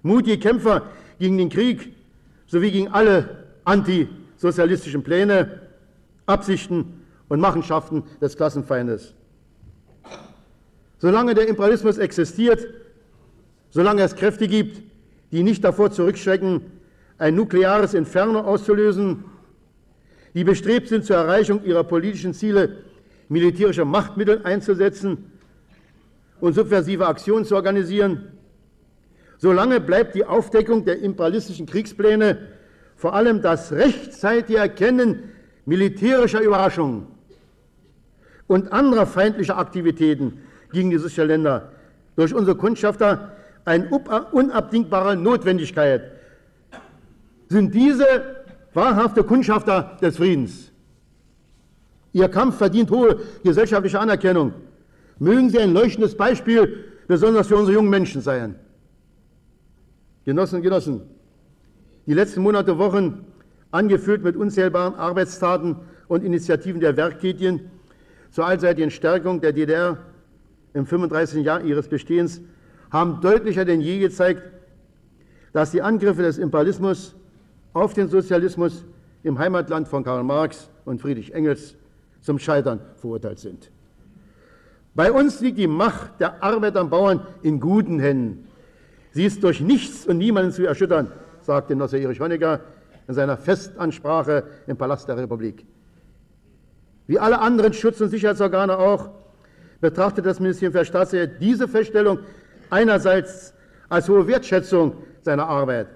[0.00, 0.84] mutige Kämpfer
[1.18, 1.94] gegen den Krieg
[2.46, 5.60] sowie gegen alle antisozialistischen Pläne,
[6.24, 6.97] Absichten
[7.28, 9.14] und Machenschaften des Klassenfeindes.
[10.98, 12.66] Solange der Imperialismus existiert,
[13.70, 14.82] solange es Kräfte gibt,
[15.30, 16.62] die nicht davor zurückschrecken,
[17.18, 19.24] ein nukleares Inferno auszulösen,
[20.34, 22.78] die bestrebt sind, zur Erreichung ihrer politischen Ziele
[23.28, 25.32] militärische Machtmittel einzusetzen
[26.40, 28.32] und subversive Aktionen zu organisieren,
[29.36, 32.38] solange bleibt die Aufdeckung der imperialistischen Kriegspläne,
[32.96, 35.30] vor allem das rechtzeitige Erkennen
[35.66, 37.17] militärischer Überraschungen
[38.48, 40.40] und anderer feindlicher Aktivitäten
[40.72, 41.70] gegen die Länder
[42.16, 43.88] durch unsere Kundschafter eine
[44.32, 46.10] unabdingbare Notwendigkeit.
[47.48, 48.44] Sind diese
[48.74, 50.72] wahrhafte Kundschafter des Friedens.
[52.12, 54.52] Ihr Kampf verdient hohe gesellschaftliche Anerkennung.
[55.18, 58.54] Mögen Sie ein leuchtendes Beispiel, besonders für unsere jungen Menschen sein.
[60.24, 61.02] Genossen und Genossen,
[62.06, 63.24] die letzten Monate, Wochen,
[63.70, 65.76] angefüllt mit unzählbaren Arbeitstaten
[66.06, 67.70] und Initiativen der Werktätigen
[68.30, 69.98] zur allseitigen Stärkung der DDR
[70.74, 71.44] im 35.
[71.44, 72.40] Jahr ihres Bestehens
[72.90, 74.42] haben deutlicher denn je gezeigt,
[75.52, 77.14] dass die Angriffe des Imperialismus
[77.72, 78.84] auf den Sozialismus
[79.22, 81.74] im Heimatland von Karl Marx und Friedrich Engels
[82.20, 83.70] zum Scheitern verurteilt sind.
[84.94, 88.48] Bei uns liegt die Macht der Arbeiter und Bauern in guten Händen.
[89.12, 92.60] Sie ist durch nichts und niemanden zu erschüttern, sagte Genosse Erich Honecker
[93.06, 95.64] in seiner Festansprache im Palast der Republik.
[97.08, 99.08] Wie alle anderen Schutz- und Sicherheitsorgane auch,
[99.80, 102.18] betrachtet das Ministerium für Staatssicherheit diese Feststellung
[102.68, 103.54] einerseits
[103.88, 104.92] als hohe Wertschätzung
[105.22, 105.88] seiner Arbeit,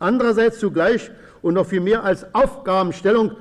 [0.00, 1.10] andererseits zugleich
[1.40, 3.36] und noch viel mehr als Aufgabenstellung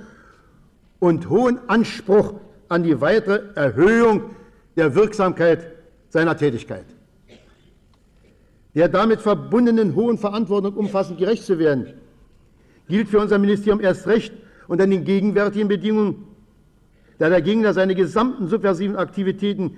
[0.99, 2.36] und hohen Anspruch
[2.69, 4.36] an die weitere Erhöhung
[4.76, 5.71] der Wirksamkeit
[6.09, 6.86] seiner Tätigkeit.
[8.76, 11.93] Der damit verbundenen hohen Verantwortung umfassend gerecht zu werden,
[12.88, 14.34] gilt für unser Ministerium erst recht
[14.67, 16.34] unter den gegenwärtigen Bedingungen
[17.18, 19.78] da der Gegner seine gesamten subversiven Aktivitäten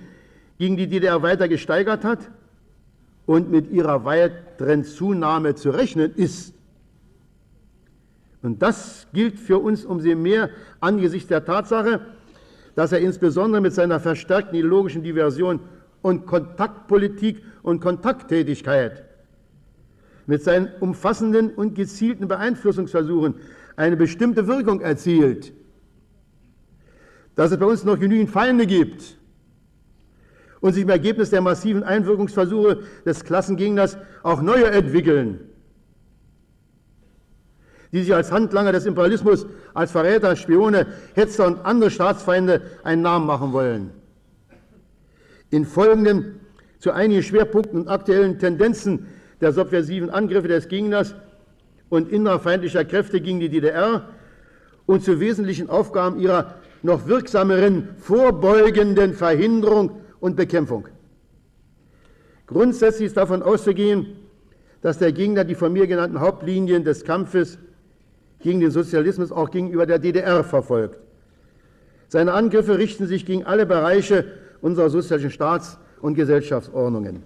[0.58, 2.30] gegen die DDR weiter gesteigert hat
[3.26, 6.54] und mit ihrer weiteren Zunahme zu rechnen ist.
[8.42, 12.00] Und das gilt für uns umso mehr angesichts der Tatsache,
[12.74, 15.60] dass er insbesondere mit seiner verstärkten ideologischen Diversion
[16.02, 19.04] und Kontaktpolitik und Kontakttätigkeit,
[20.26, 23.34] mit seinen umfassenden und gezielten Beeinflussungsversuchen
[23.76, 25.52] eine bestimmte Wirkung erzielt
[27.38, 29.16] dass es bei uns noch genügend Feinde gibt
[30.58, 35.38] und sich im Ergebnis der massiven Einwirkungsversuche des Klassengegners auch neue entwickeln,
[37.92, 43.26] die sich als Handlanger des Imperialismus, als Verräter, Spione, Hetzer und andere Staatsfeinde einen Namen
[43.28, 43.92] machen wollen.
[45.50, 46.40] In folgendem
[46.80, 49.06] zu einigen Schwerpunkten und aktuellen Tendenzen
[49.40, 51.14] der subversiven Angriffe des Gegners
[51.88, 54.08] und innerfeindlicher Kräfte gegen die DDR
[54.86, 60.88] und zu wesentlichen Aufgaben ihrer noch wirksameren vorbeugenden Verhinderung und Bekämpfung.
[62.46, 64.16] Grundsätzlich ist davon auszugehen,
[64.80, 67.58] dass der Gegner die von mir genannten Hauptlinien des Kampfes
[68.40, 70.98] gegen den Sozialismus auch gegenüber der DDR verfolgt.
[72.08, 74.24] Seine Angriffe richten sich gegen alle Bereiche
[74.60, 77.22] unserer sozialistischen Staats- und Gesellschaftsordnungen.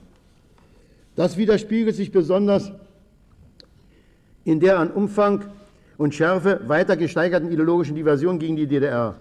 [1.15, 2.73] Das widerspiegelt sich besonders
[4.45, 5.45] in der an Umfang
[5.99, 9.17] und Schärfe weiter gesteigerten ideologischen Diversion gegen die DDR.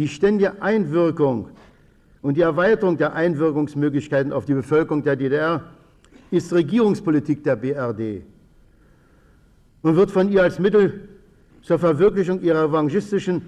[0.00, 1.50] Die ständige Einwirkung
[2.22, 5.62] und die Erweiterung der Einwirkungsmöglichkeiten auf die Bevölkerung der DDR
[6.30, 8.22] ist Regierungspolitik der BRD
[9.82, 11.06] und wird von ihr als Mittel
[11.60, 13.42] zur Verwirklichung ihrer evangelistischen,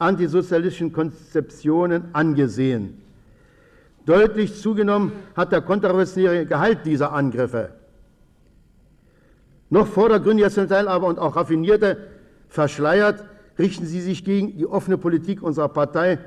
[0.00, 3.00] antisozialistischen Konzeptionen angesehen.
[4.04, 7.70] Deutlich zugenommen hat der kontrarevolutionäre Gehalt dieser Angriffe.
[9.70, 11.98] Noch vordergründiger zum Teil aber und auch raffinierte,
[12.48, 13.24] verschleiert
[13.58, 16.18] richten sie sich gegen die offene Politik unserer Partei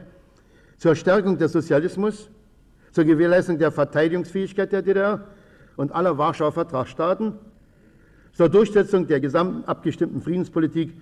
[0.78, 2.30] zur Stärkung des Sozialismus,
[2.92, 5.28] zur Gewährleistung der Verteidigungsfähigkeit der DDR
[5.76, 7.34] und aller Warschauer Vertragsstaaten,
[8.34, 10.94] zur Durchsetzung der gesamten abgestimmten Friedenspolitik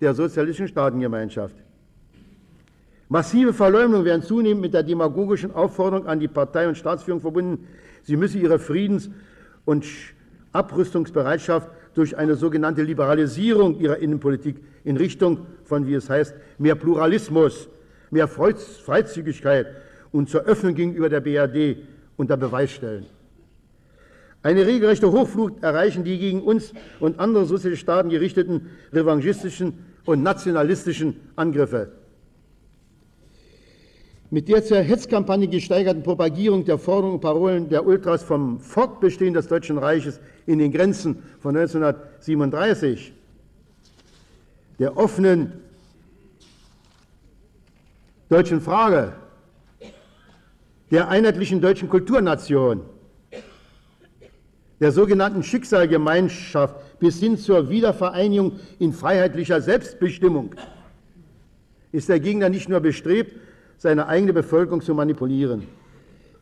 [0.00, 1.56] der sozialistischen Staatengemeinschaft.
[3.08, 7.66] Massive Verleumdungen werden zunehmend mit der demagogischen Aufforderung an die Partei und Staatsführung verbunden,
[8.02, 9.10] sie müsse ihre Friedens-
[9.64, 9.86] und
[10.52, 11.68] Abrüstungsbereitschaft
[11.98, 17.68] durch eine sogenannte Liberalisierung ihrer Innenpolitik in Richtung von, wie es heißt, mehr Pluralismus,
[18.10, 19.66] mehr Freizügigkeit
[20.12, 21.78] und zur Öffnung gegenüber der BRD
[22.16, 23.06] unter Beweis stellen.
[24.44, 31.16] Eine regelrechte Hochflut erreichen die gegen uns und andere sozialistische Staaten gerichteten revanchistischen und nationalistischen
[31.34, 31.90] Angriffe.
[34.30, 39.48] Mit der zur Hetzkampagne gesteigerten Propagierung der Forderungen und Parolen der Ultras vom Fortbestehen des
[39.48, 43.14] Deutschen Reiches in den Grenzen von 1937,
[44.78, 45.52] der offenen
[48.28, 49.14] deutschen Frage,
[50.90, 52.82] der einheitlichen deutschen Kulturnation,
[54.78, 60.54] der sogenannten Schicksalgemeinschaft bis hin zur Wiedervereinigung in freiheitlicher Selbstbestimmung
[61.92, 63.34] ist der Gegner nicht nur bestrebt,
[63.78, 65.66] seine eigene Bevölkerung zu manipulieren.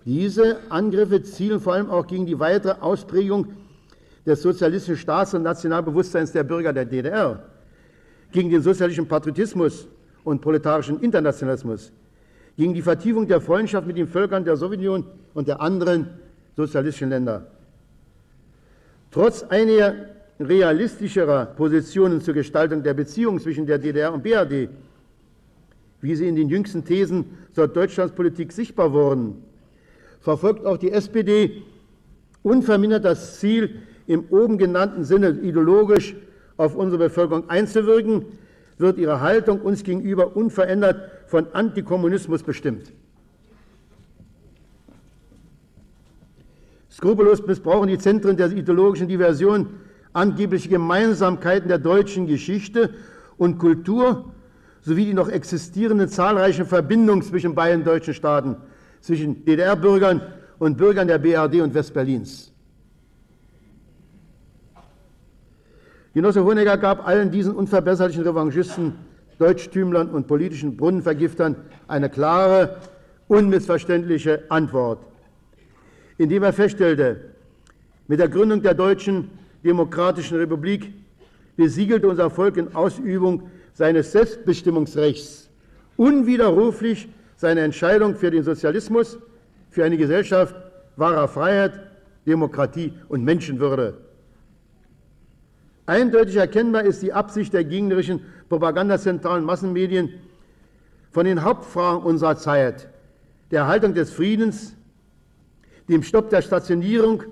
[0.04, 3.48] Diese Angriffe zielen vor allem auch gegen die weitere Ausprägung
[4.24, 7.42] des sozialistischen Staats- und Nationalbewusstseins der Bürger der DDR,
[8.32, 9.86] gegen den sozialistischen Patriotismus
[10.24, 11.92] und proletarischen Internationalismus,
[12.56, 16.08] gegen die Vertiefung der Freundschaft mit den Völkern der Sowjetunion und der anderen
[16.56, 17.46] sozialistischen Länder.
[19.10, 19.94] Trotz einiger
[20.40, 24.68] realistischerer Positionen zur Gestaltung der Beziehungen zwischen der DDR und BRD
[26.06, 29.42] wie sie in den jüngsten Thesen zur Deutschlandspolitik sichtbar wurden,
[30.20, 31.62] verfolgt auch die SPD
[32.42, 36.14] unvermindert das Ziel, im oben genannten Sinne ideologisch
[36.56, 38.24] auf unsere Bevölkerung einzuwirken,
[38.78, 42.92] wird ihre Haltung uns gegenüber unverändert von Antikommunismus bestimmt.
[46.88, 49.66] Skrupellos missbrauchen die Zentren der ideologischen Diversion
[50.12, 52.94] angebliche Gemeinsamkeiten der deutschen Geschichte
[53.38, 54.32] und Kultur
[54.86, 58.54] sowie die noch existierenden zahlreichen Verbindungen zwischen beiden deutschen Staaten,
[59.00, 60.22] zwischen DDR-Bürgern
[60.60, 62.52] und Bürgern der BRD und Westberlins.
[66.14, 68.92] Genosse Honecker gab allen diesen unverbesserlichen Revanchisten,
[69.40, 71.56] Deutschtümlern und politischen Brunnenvergiftern
[71.88, 72.76] eine klare,
[73.26, 75.00] unmissverständliche Antwort,
[76.16, 77.34] indem er feststellte,
[78.06, 79.32] mit der Gründung der Deutschen
[79.64, 80.94] Demokratischen Republik
[81.56, 85.50] besiegelte unser Volk in Ausübung seines Selbstbestimmungsrechts
[85.98, 89.18] unwiderruflich seine Entscheidung für den Sozialismus,
[89.68, 90.54] für eine Gesellschaft
[90.96, 91.78] wahrer Freiheit,
[92.26, 93.98] Demokratie und Menschenwürde.
[95.84, 100.14] Eindeutig erkennbar ist die Absicht der gegnerischen propagandazentralen Massenmedien
[101.12, 102.88] von den Hauptfragen unserer Zeit,
[103.50, 104.74] der Erhaltung des Friedens,
[105.86, 107.24] dem Stopp der Stationierung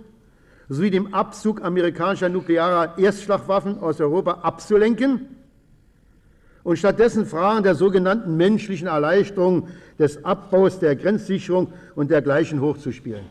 [0.68, 5.33] sowie dem Abzug amerikanischer nuklearer Erstschlagwaffen aus Europa abzulenken
[6.64, 13.26] und stattdessen Fragen der sogenannten menschlichen Erleichterung, des Abbaus der Grenzsicherung und dergleichen hochzuspielen.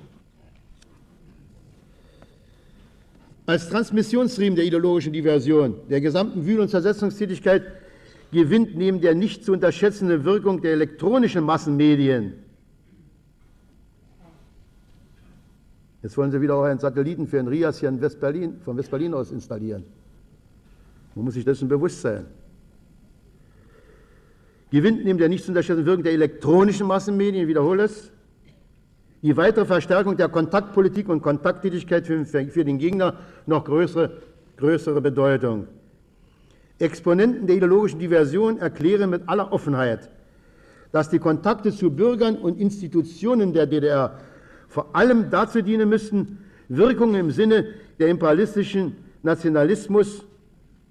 [3.46, 7.64] Als Transmissionsriemen der ideologischen Diversion, der gesamten Wühl- und Zersetzungstätigkeit
[8.32, 12.36] gewinnt neben der nicht zu unterschätzenden Wirkung der elektronischen Massenmedien
[16.02, 19.14] Jetzt wollen Sie wieder auch einen Satelliten für den Rias hier in Westberlin, von Westberlin
[19.14, 19.86] aus installieren.
[21.16, 22.26] Man muss sich dessen bewusst sein
[24.74, 28.12] gewinnt neben der nicht zu unterschätzenden Wirkung der elektronischen Massenmedien, ich wiederhole es,
[29.22, 34.18] die weitere Verstärkung der Kontaktpolitik und Kontakttätigkeit für, den Gegner noch größere,
[34.58, 35.68] größere Bedeutung.
[36.80, 40.10] Exponenten der ideologischen Diversion erklären mit aller Offenheit,
[40.92, 44.18] dass die Kontakte zu Bürgern und Institutionen der DDR
[44.70, 47.68] vor allem dazu dienen müssten, Wirkungen im Sinne
[48.00, 50.26] der imperialistischen Nationalismus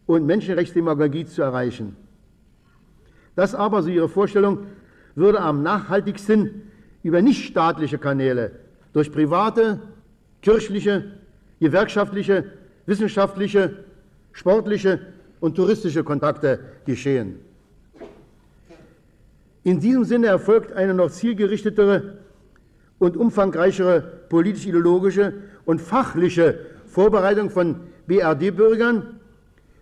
[0.07, 1.97] und Menschenrechtsdemagogie zu erreichen.
[3.35, 4.67] Das aber, so ihre Vorstellung,
[5.15, 6.71] würde am nachhaltigsten
[7.03, 8.53] über nichtstaatliche Kanäle,
[8.93, 9.81] durch private,
[10.43, 11.05] kirchliche,
[11.61, 12.45] gewerkschaftliche,
[12.87, 13.85] wissenschaftliche,
[14.33, 15.01] sportliche
[15.41, 17.39] und touristische Kontakte geschehen.
[19.65, 22.19] In diesem Sinne erfolgt eine noch zielgerichtetere
[22.99, 29.21] und umfangreichere politisch-ideologische und fachliche Vorbereitung von BRD-Bürgern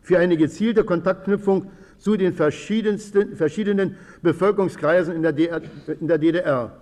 [0.03, 1.71] für eine gezielte Kontaktknüpfung
[2.01, 5.61] zu den verschiedensten, verschiedenen Bevölkerungskreisen in der, DR,
[6.01, 6.77] in der DDR.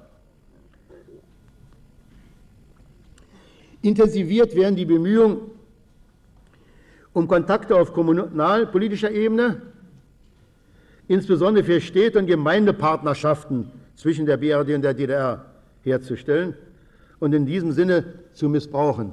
[3.83, 5.39] Intensiviert werden die Bemühungen
[7.13, 9.61] um Kontakte auf kommunalpolitischer Ebene,
[11.09, 15.47] insbesondere für Städte und Gemeindepartnerschaften zwischen der BRD und der DDR
[15.83, 16.55] herzustellen
[17.19, 19.13] und in diesem Sinne zu missbrauchen.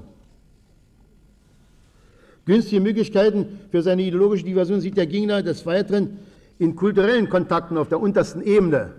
[2.46, 6.20] Günstige Möglichkeiten für seine ideologische Diversion sieht der Gegner des Weiteren
[6.60, 8.94] in kulturellen Kontakten auf der untersten Ebene.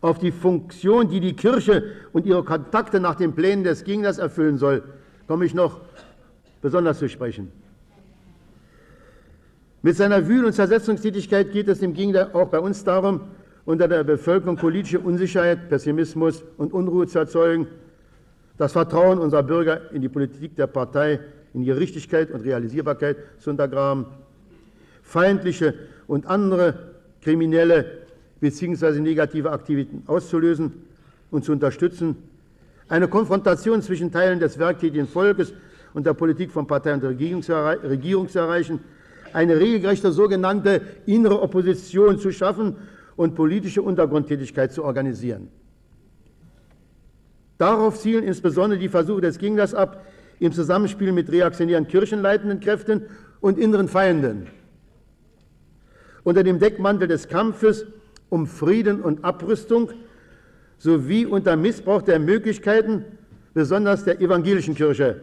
[0.00, 4.58] Auf die Funktion, die die Kirche und ihre Kontakte nach den Plänen des Gegners erfüllen
[4.58, 4.82] soll,
[5.26, 5.80] komme ich noch
[6.62, 7.50] besonders zu sprechen.
[9.82, 13.22] Mit seiner Wühl- und Zersetzungstätigkeit geht es im Gegenteil auch bei uns darum,
[13.64, 17.68] unter der Bevölkerung politische Unsicherheit, Pessimismus und Unruhe zu erzeugen,
[18.58, 21.20] das Vertrauen unserer Bürger in die Politik der Partei,
[21.54, 24.06] in ihre Richtigkeit und Realisierbarkeit zu untergraben,
[25.02, 25.74] feindliche
[26.06, 26.74] und andere
[27.22, 27.86] kriminelle
[28.40, 29.00] bzw.
[29.00, 30.72] negative Aktivitäten auszulösen
[31.30, 32.16] und zu unterstützen,
[32.88, 35.52] eine Konfrontation zwischen Teilen des werktätigen Volkes
[35.94, 38.80] und der Politik von Partei und Regierung zu erreichen,
[39.32, 42.76] eine regelrechte sogenannte innere Opposition zu schaffen
[43.16, 45.48] und politische Untergrundtätigkeit zu organisieren.
[47.58, 50.06] Darauf zielen insbesondere die Versuche des Gegners ab,
[50.40, 53.02] im Zusammenspiel mit reaktionären kirchenleitenden Kräften
[53.40, 54.46] und inneren Feinden.
[56.22, 57.86] Unter dem Deckmantel des Kampfes
[58.28, 59.90] um Frieden und Abrüstung
[60.78, 63.04] sowie unter Missbrauch der Möglichkeiten,
[63.54, 65.20] besonders der evangelischen Kirche,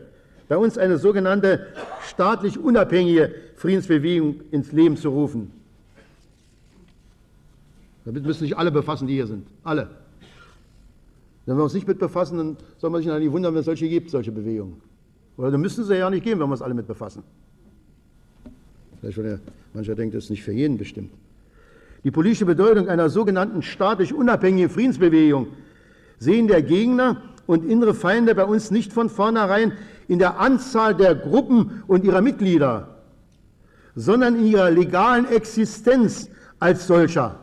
[0.49, 1.67] bei uns eine sogenannte
[2.07, 5.51] staatlich unabhängige Friedensbewegung ins Leben zu rufen.
[8.03, 9.47] Damit müssen sich alle befassen, die hier sind.
[9.63, 9.89] Alle.
[11.45, 13.87] Wenn wir uns nicht mit befassen, dann soll man sich nicht wundern, wenn es solche
[13.87, 14.81] gibt, solche Bewegungen.
[15.37, 17.23] Oder dann müssten sie ja nicht geben, wenn wir uns alle mit befassen.
[18.99, 19.39] Vielleicht, weil
[19.73, 21.11] mancher denkt, das ist nicht für jeden bestimmt.
[22.03, 25.47] Die politische Bedeutung einer sogenannten staatlich unabhängigen Friedensbewegung
[26.19, 29.73] sehen der Gegner und innere Feinde bei uns nicht von vornherein
[30.07, 33.01] in der Anzahl der Gruppen und ihrer Mitglieder,
[33.95, 36.29] sondern in ihrer legalen Existenz
[36.59, 37.39] als solcher.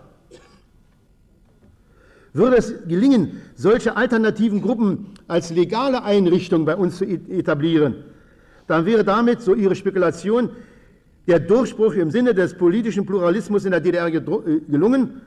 [2.32, 8.04] Würde es gelingen, solche alternativen Gruppen als legale Einrichtung bei uns zu etablieren,
[8.66, 10.50] dann wäre damit, so Ihre Spekulation,
[11.26, 15.20] der Durchbruch im Sinne des politischen Pluralismus in der DDR äh, gelungen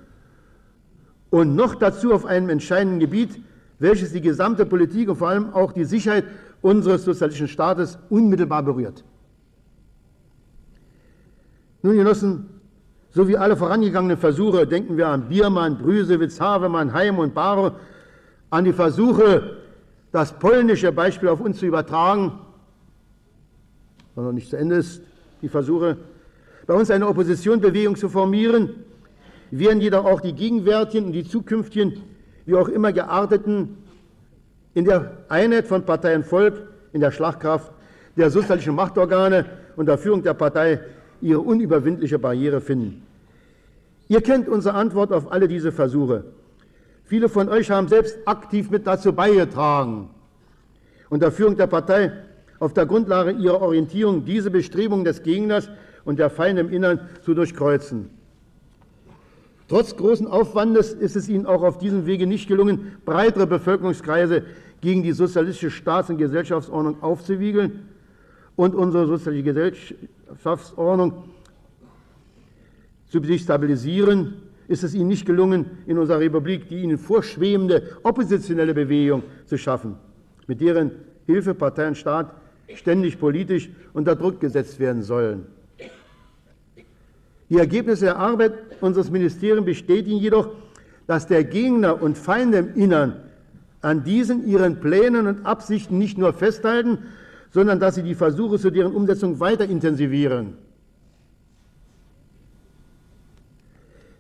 [1.30, 3.40] und noch dazu auf einem entscheidenden Gebiet,
[3.80, 6.26] welches die gesamte Politik und vor allem auch die Sicherheit
[6.62, 9.04] unseres sozialistischen Staates unmittelbar berührt.
[11.82, 12.50] Nun, Genossen,
[13.16, 17.72] so wie alle vorangegangenen Versuche, denken wir an Biermann, Brüsewitz, Havemann, Heim und Baro,
[18.50, 19.56] an die Versuche,
[20.12, 22.34] das polnische Beispiel auf uns zu übertragen,
[24.16, 25.02] was noch nicht zu Ende ist,
[25.42, 25.96] die Versuche,
[26.68, 28.84] bei uns eine Oppositionsbewegung zu formieren,
[29.50, 32.02] werden jedoch auch die gegenwärtigen und die zukünftigen,
[32.46, 33.78] wie auch immer gearteten,
[34.74, 37.72] in der Einheit von Partei und Volk, in der Schlagkraft
[38.18, 39.46] der sozialistischen Machtorgane
[39.78, 40.82] und der Führung der Partei
[41.26, 43.02] ihre unüberwindliche Barriere finden.
[44.08, 46.24] Ihr kennt unsere Antwort auf alle diese Versuche.
[47.04, 50.10] Viele von euch haben selbst aktiv mit dazu beigetragen,
[51.10, 52.12] unter Führung der Partei
[52.60, 55.68] auf der Grundlage ihrer Orientierung diese Bestrebungen des Gegners
[56.04, 58.12] und der Feinde im Innern zu durchkreuzen.
[59.68, 64.44] Trotz großen Aufwandes ist es ihnen auch auf diesem Wege nicht gelungen, breitere Bevölkerungskreise
[64.82, 67.95] gegen die sozialistische Staats- und Gesellschaftsordnung aufzuwiegeln
[68.56, 71.24] und unsere sozialistische Gesellschaftsordnung
[73.08, 74.36] zu destabilisieren,
[74.68, 79.96] ist es ihnen nicht gelungen, in unserer Republik die ihnen vorschwebende oppositionelle Bewegung zu schaffen,
[80.48, 80.92] mit deren
[81.26, 82.34] Hilfe Partei und Staat
[82.74, 85.46] ständig politisch unter Druck gesetzt werden sollen.
[87.50, 90.50] Die Ergebnisse der Arbeit unseres Ministeriums bestätigen jedoch,
[91.06, 93.22] dass der Gegner und Feinde im Innern
[93.82, 96.98] an diesen ihren Plänen und Absichten nicht nur festhalten,
[97.52, 100.58] sondern dass sie die Versuche zu deren Umsetzung weiter intensivieren.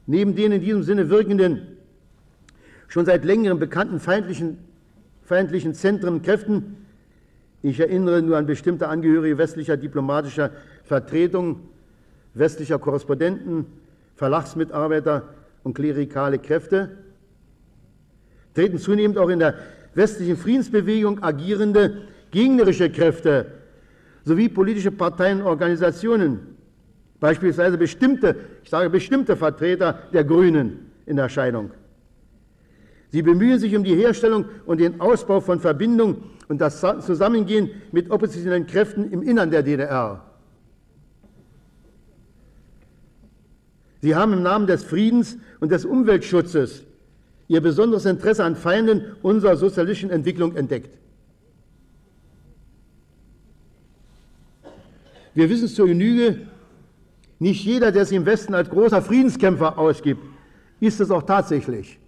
[0.07, 1.61] Neben den in diesem Sinne wirkenden,
[2.87, 4.57] schon seit längerem bekannten feindlichen,
[5.23, 6.77] feindlichen Zentren und Kräften,
[7.63, 10.51] ich erinnere nur an bestimmte Angehörige westlicher diplomatischer
[10.83, 11.61] Vertretungen,
[12.35, 13.65] westlicher Korrespondenten,
[14.15, 15.23] Verlagsmitarbeiter
[15.63, 16.91] und klerikale Kräfte,
[18.53, 19.55] treten zunehmend auch in der
[19.95, 22.03] westlichen Friedensbewegung agierende
[22.35, 23.45] gegnerische Kräfte
[24.25, 26.55] sowie politische Parteien und Organisationen
[27.19, 31.71] Beispielsweise bestimmte, ich sage bestimmte Vertreter der Grünen in Erscheinung.
[33.09, 36.17] Sie bemühen sich um die Herstellung und den Ausbau von Verbindungen
[36.49, 40.23] und das Zusammengehen mit oppositionellen Kräften im Innern der DDR.
[44.01, 46.83] Sie haben im Namen des Friedens und des Umweltschutzes
[47.47, 50.97] ihr besonderes Interesse an Feinden unserer sozialistischen Entwicklung entdeckt.
[55.35, 56.47] Wir wissen zur Genüge,
[57.39, 60.23] nicht jeder, der sich im Westen als großer Friedenskämpfer ausgibt,
[60.79, 61.99] ist es auch tatsächlich.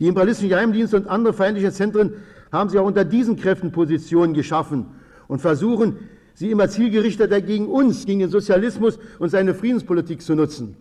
[0.00, 2.14] Die imperialistischen Geheimdienste und andere feindliche Zentren
[2.50, 4.86] haben sich auch unter diesen Kräften Positionen geschaffen
[5.28, 5.98] und versuchen,
[6.32, 10.76] sie immer zielgerichteter gegen uns, gegen den Sozialismus und seine Friedenspolitik zu nutzen.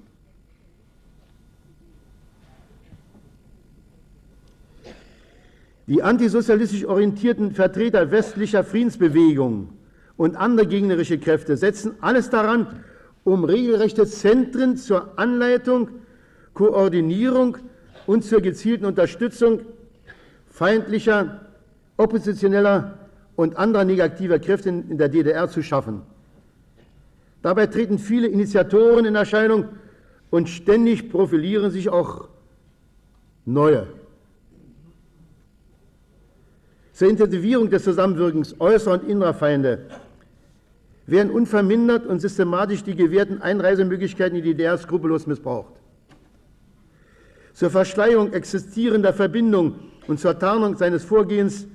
[5.88, 9.83] Die antisozialistisch orientierten Vertreter westlicher Friedensbewegungen
[10.18, 12.84] und andere gegnerische Kräfte setzen alles daran,
[13.24, 15.90] um regelrechte Zentren zur Anleitung,
[16.54, 17.58] Koordinierung
[18.06, 19.62] und zur gezielten Unterstützung
[20.48, 21.42] feindlicher,
[21.98, 23.00] oppositioneller
[23.36, 26.02] und anderer negativer Kräfte in der DDR zu schaffen.
[27.42, 29.66] Dabei treten viele Initiatoren in Erscheinung
[30.30, 32.28] und ständig profilieren sich auch
[33.46, 33.88] neue.
[36.94, 39.88] Zur Intensivierung des Zusammenwirkens äußerer und innerer Feinde
[41.06, 45.74] werden unvermindert und systematisch die gewährten Einreisemöglichkeiten in die DDR skrupellos missbraucht.
[47.54, 49.76] Zur Verschleierung existierender Verbindungen
[50.08, 51.68] und zur Tarnung seines Vorgehens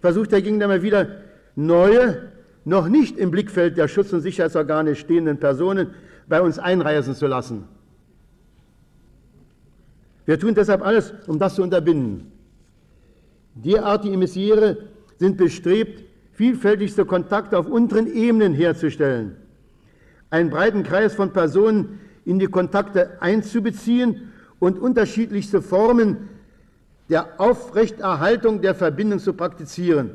[0.00, 1.08] versucht der Gegner immer wieder
[1.56, 2.32] neue,
[2.64, 5.90] noch nicht im Blickfeld der Schutz- und Sicherheitsorgane stehenden Personen
[6.28, 7.64] bei uns einreisen zu lassen.
[10.24, 12.30] Wir tun deshalb alles, um das zu unterbinden.
[13.54, 14.88] Derartige Emissiere
[15.18, 19.36] sind bestrebt, vielfältigste Kontakte auf unteren Ebenen herzustellen,
[20.30, 26.28] einen breiten Kreis von Personen in die Kontakte einzubeziehen und unterschiedlichste Formen
[27.08, 30.10] der Aufrechterhaltung der Verbindung zu praktizieren,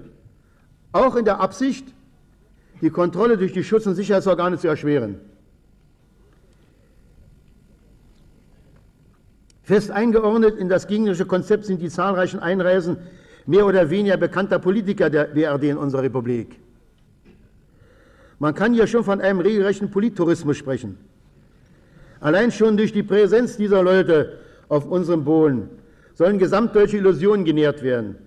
[0.91, 1.88] auch in der Absicht,
[2.81, 5.19] die Kontrolle durch die Schutz- und Sicherheitsorgane zu erschweren.
[9.64, 12.98] Fest eingeordnet in das gegnerische Konzept sind die zahlreichen Einreisen
[13.47, 16.59] mehr oder weniger bekannter Politiker der BRD in unserer Republik.
[18.39, 20.97] Man kann hier schon von einem regelrechten Polittourismus sprechen.
[22.19, 24.37] Allein schon durch die Präsenz dieser Leute
[24.69, 25.69] auf unserem Boden
[26.13, 28.17] sollen gesamtdeutsche Illusionen genährt werden.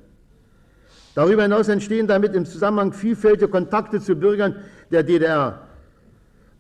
[1.15, 4.57] Darüber hinaus entstehen damit im Zusammenhang vielfältige Kontakte zu Bürgern
[4.91, 5.67] der DDR,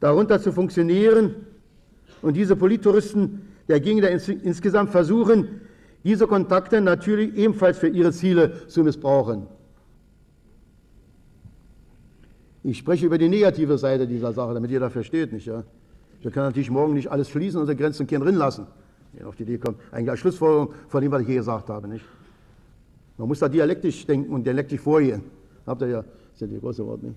[0.00, 1.34] darunter zu Funktionären
[2.20, 5.60] und diese Polittouristen der Gegner insgesamt versuchen,
[6.05, 9.47] diese Kontakte natürlich ebenfalls für ihre Ziele zu missbrauchen.
[12.62, 15.47] Ich spreche über die negative Seite dieser Sache, damit jeder versteht, nicht?
[15.47, 15.64] Ja?
[16.20, 18.66] Wir können natürlich morgen nicht alles schließen, unsere Grenzen keinen drin lassen.
[19.12, 21.89] Wenn auf die Idee kommt, eigentlich als Schlussfolgerung von dem, was ich hier gesagt habe,
[21.89, 22.05] nicht?
[23.16, 25.22] Man muss da dialektisch denken und dialektisch vorgehen.
[25.66, 27.16] Habt ihr ja, das ja die große Wort, nicht?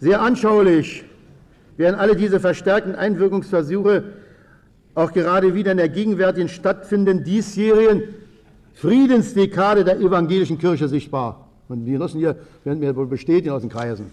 [0.00, 1.04] Sehr anschaulich
[1.76, 4.04] werden alle diese verstärkten Einwirkungsversuche
[4.94, 8.02] auch gerade wieder in der gegenwärtigen stattfindenden diesjährigen
[8.74, 11.48] Friedensdekade der evangelischen Kirche sichtbar.
[11.68, 14.06] Und die Genossen hier werden mir wohl bestätigen aus den Kreisen,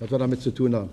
[0.00, 0.90] was wir damit zu tun haben.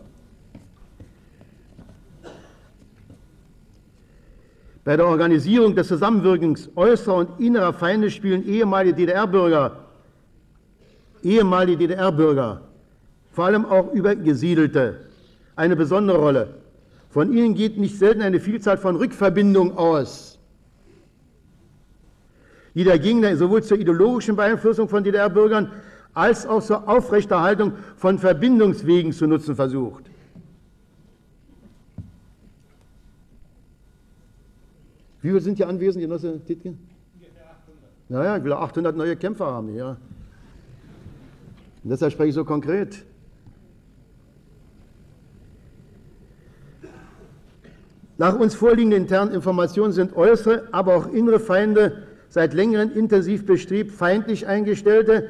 [4.84, 9.86] Bei der Organisierung des Zusammenwirkens äußerer und innerer Feinde spielen ehemalige DDR-Bürger,
[11.22, 12.62] ehemalige DDR-Bürger,
[13.32, 15.09] vor allem auch Übergesiedelte,
[15.60, 16.56] eine besondere Rolle.
[17.10, 20.40] Von ihnen geht nicht selten eine Vielzahl von Rückverbindungen aus,
[22.74, 25.72] die der Gegner sowohl zur ideologischen Beeinflussung von DDR-Bürgern
[26.14, 30.06] als auch zur Aufrechterhaltung von Verbindungswegen zu nutzen versucht.
[35.22, 36.76] Wie viele sind hier anwesend, Genosse Titke?
[38.08, 39.98] Naja, ich will 800 neue Kämpfer haben, ja.
[41.84, 43.04] Und deshalb spreche ich so konkret.
[48.20, 53.94] Nach uns vorliegenden internen Informationen sind äußere, aber auch innere Feinde seit längerem intensiv bestrebt,
[53.94, 55.30] feindlich eingestellte,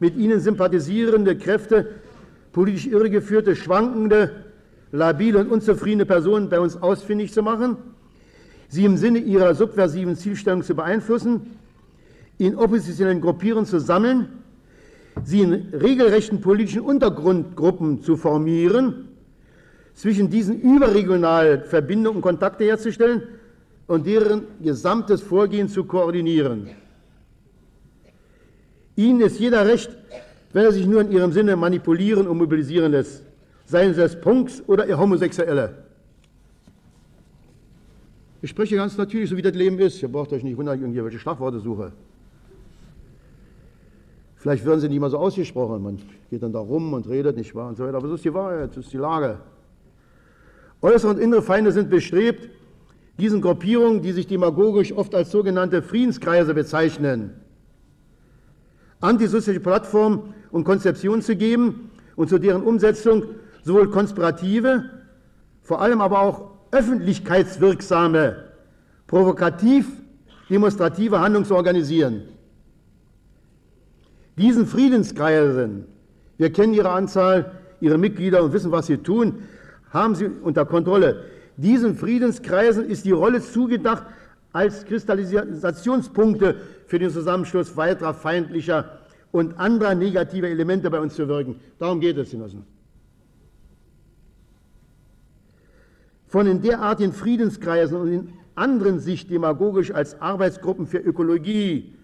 [0.00, 1.88] mit ihnen sympathisierende Kräfte,
[2.52, 4.32] politisch irregeführte, schwankende,
[4.92, 7.78] labile und unzufriedene Personen bei uns ausfindig zu machen,
[8.68, 11.56] sie im Sinne ihrer subversiven Zielstellung zu beeinflussen,
[12.36, 14.28] in oppositionellen Gruppieren zu sammeln,
[15.24, 19.15] sie in regelrechten politischen Untergrundgruppen zu formieren
[19.96, 23.22] zwischen diesen überregionalen Verbindungen und Kontakte herzustellen
[23.86, 26.68] und deren gesamtes Vorgehen zu koordinieren.
[28.94, 29.90] Ihnen ist jeder recht,
[30.52, 33.24] wenn er sich nur in ihrem Sinne manipulieren und mobilisieren lässt,
[33.64, 35.74] seien sie es Punks oder ihr Homosexuelle.
[38.42, 40.02] Ich spreche ganz natürlich, so wie das Leben ist.
[40.02, 41.92] Ihr braucht euch nicht wundern, irgendwelche Schlagworte suche.
[44.36, 45.82] Vielleicht werden sie nicht mal so ausgesprochen.
[45.82, 45.98] Man
[46.30, 47.68] geht dann da rum und redet, nicht wahr?
[47.68, 47.96] Und so weiter.
[47.96, 49.38] Aber so ist die Wahrheit, so ist die Lage.
[50.86, 52.48] Äußere und innere Feinde sind bestrebt,
[53.18, 57.32] diesen Gruppierungen, die sich demagogisch oft als sogenannte Friedenskreise bezeichnen,
[59.00, 63.24] antisoziale Plattformen und Konzeptionen zu geben und zu deren Umsetzung
[63.64, 64.84] sowohl konspirative,
[65.64, 68.44] vor allem aber auch öffentlichkeitswirksame,
[69.08, 69.88] provokativ
[70.48, 72.28] demonstrative Handlungen zu organisieren.
[74.38, 75.86] Diesen Friedenskreisen,
[76.38, 79.42] wir kennen ihre Anzahl, ihre Mitglieder und wissen, was sie tun,
[79.90, 81.24] haben sie unter Kontrolle.
[81.56, 84.04] Diesen Friedenskreisen ist die Rolle zugedacht,
[84.52, 86.56] als Kristallisationspunkte
[86.86, 89.00] für den Zusammenschluss weiterer feindlicher
[89.30, 91.60] und anderer negativer Elemente bei uns zu wirken.
[91.78, 92.64] Darum geht es, Genossen.
[96.26, 101.94] Von in derartigen Friedenskreisen und in anderen sich demagogisch als Arbeitsgruppen für Ökologie,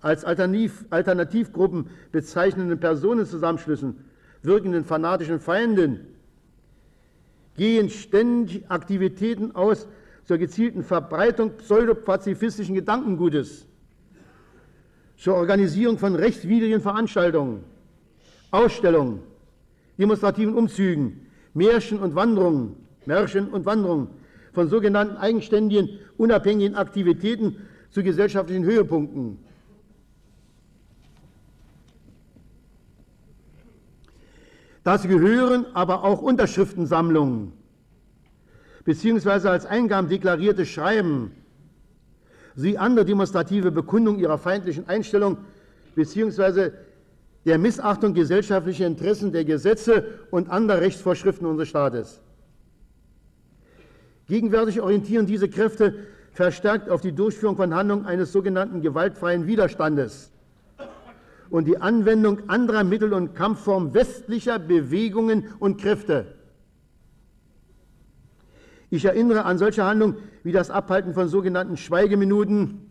[0.00, 3.96] als Alternativ Alternativgruppen bezeichnenden Personenzusammenschlüssen,
[4.42, 6.00] wirkenden fanatischen Feinden,
[7.58, 9.86] gehen ständig Aktivitäten aus
[10.24, 13.66] zur gezielten Verbreitung pseudopazifistischen Gedankengutes,
[15.16, 17.64] zur Organisierung von rechtswidrigen Veranstaltungen,
[18.50, 19.20] Ausstellungen,
[19.98, 24.08] demonstrativen Umzügen, Märchen und Wanderungen, Märchen und Wanderungen
[24.52, 27.56] von sogenannten eigenständigen, unabhängigen Aktivitäten
[27.90, 29.38] zu gesellschaftlichen Höhepunkten.
[34.88, 37.52] Das gehören aber auch Unterschriftensammlungen.
[38.86, 41.32] Beziehungsweise als Eingaben deklarierte Schreiben.
[42.54, 45.36] Sie andere demonstrative Bekundung ihrer feindlichen Einstellung
[45.94, 46.72] beziehungsweise
[47.44, 52.22] der Missachtung gesellschaftlicher Interessen der Gesetze und anderer Rechtsvorschriften unseres Staates.
[54.26, 55.96] Gegenwärtig orientieren diese Kräfte
[56.32, 60.32] verstärkt auf die Durchführung von Handlungen eines sogenannten gewaltfreien Widerstandes
[61.50, 66.34] und die Anwendung anderer Mittel und Kampfformen westlicher Bewegungen und Kräfte.
[68.90, 72.90] Ich erinnere an solche Handlungen wie das Abhalten von sogenannten Schweigeminuten,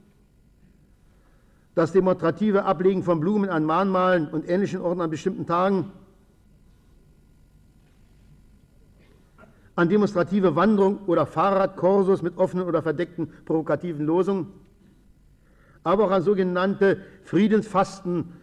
[1.74, 5.92] das demonstrative Ablegen von Blumen an Mahnmalen und ähnlichen Orten an bestimmten Tagen,
[9.76, 14.48] an demonstrative Wanderung oder Fahrradkursus mit offenen oder verdeckten provokativen Losungen,
[15.84, 18.34] aber auch an sogenannte Friedensfasten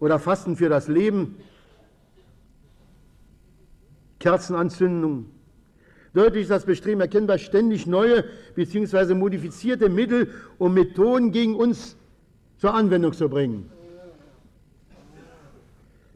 [0.00, 1.36] oder Fasten für das Leben,
[4.18, 5.38] Kerzenanzündungen,
[6.14, 9.14] Deutlich ist das Bestreben erkennbar, ständig neue bzw.
[9.14, 11.96] modifizierte Mittel und Methoden gegen uns
[12.56, 13.70] zur Anwendung zu bringen.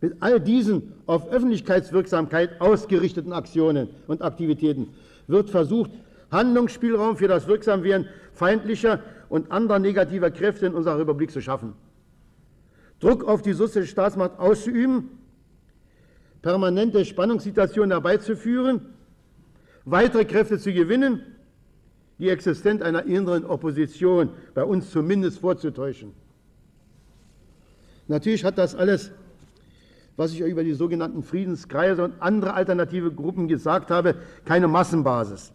[0.00, 4.88] Mit all diesen auf Öffentlichkeitswirksamkeit ausgerichteten Aktionen und Aktivitäten
[5.28, 5.92] wird versucht,
[6.32, 11.74] Handlungsspielraum für das Wirksamwerden feindlicher und anderer negativer Kräfte in unserer Republik zu schaffen.
[13.02, 15.10] Druck auf die soziale Staatsmacht auszuüben,
[16.40, 18.92] permanente Spannungssituationen herbeizuführen
[19.84, 21.22] weitere Kräfte zu gewinnen,
[22.18, 26.12] die Existenz einer inneren Opposition bei uns zumindest vorzutäuschen.
[28.08, 29.10] Natürlich hat das alles,
[30.16, 35.52] was ich über die sogenannten Friedenskreise und andere alternative Gruppen gesagt habe, keine Massenbasis.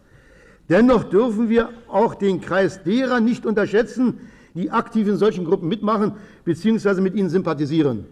[0.70, 4.20] Dennoch dürfen wir auch den Kreis derer nicht unterschätzen,
[4.58, 6.14] die aktiv in solchen Gruppen mitmachen
[6.44, 7.00] bzw.
[7.00, 8.06] mit ihnen sympathisieren.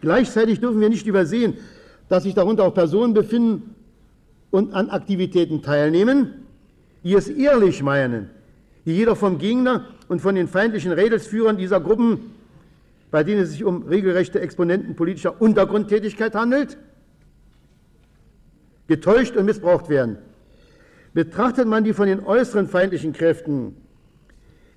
[0.00, 1.58] Gleichzeitig dürfen wir nicht übersehen,
[2.08, 3.74] dass sich darunter auch Personen befinden
[4.50, 6.46] und an Aktivitäten teilnehmen,
[7.04, 8.30] die es ehrlich meinen,
[8.86, 12.32] die jedoch vom Gegner und von den feindlichen Rädelsführern dieser Gruppen,
[13.10, 16.78] bei denen es sich um regelrechte Exponenten politischer Untergrundtätigkeit handelt,
[18.86, 20.16] getäuscht und missbraucht werden.
[21.12, 23.76] Betrachtet man die von den äußeren feindlichen Kräften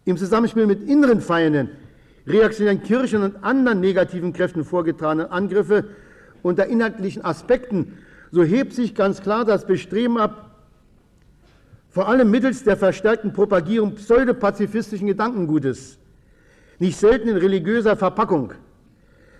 [0.05, 1.69] im Zusammenspiel mit inneren Feinden,
[2.27, 5.85] reaktionären Kirchen und anderen negativen Kräften vorgetragenen Angriffe
[6.41, 7.97] unter inhaltlichen Aspekten,
[8.31, 10.49] so hebt sich ganz klar das Bestreben ab,
[11.89, 15.99] vor allem mittels der verstärkten Propagierung pseudopazifistischen Gedankengutes,
[16.79, 18.53] nicht selten in religiöser Verpackung,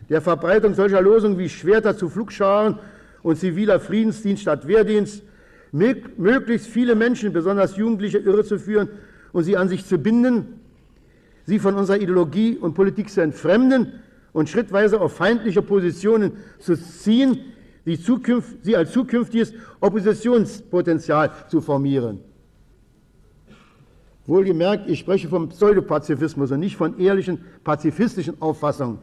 [0.10, 2.77] der Verbreitung solcher Losungen wie Schwerter zu Flugscharen
[3.23, 5.23] und ziviler Friedensdienst statt Wehrdienst,
[5.72, 8.90] möglichst viele Menschen, besonders Jugendliche, irrezuführen
[9.34, 10.61] und sie an sich zu binden,
[11.45, 13.99] sie von unserer Ideologie und Politik zu entfremden
[14.31, 17.39] und schrittweise auf feindliche Positionen zu ziehen,
[17.84, 17.99] sie,
[18.61, 22.19] sie als zukünftiges Oppositionspotenzial zu formieren.
[24.26, 28.99] Wohlgemerkt, ich spreche vom Pseudopazifismus und nicht von ehrlichen pazifistischen Auffassungen.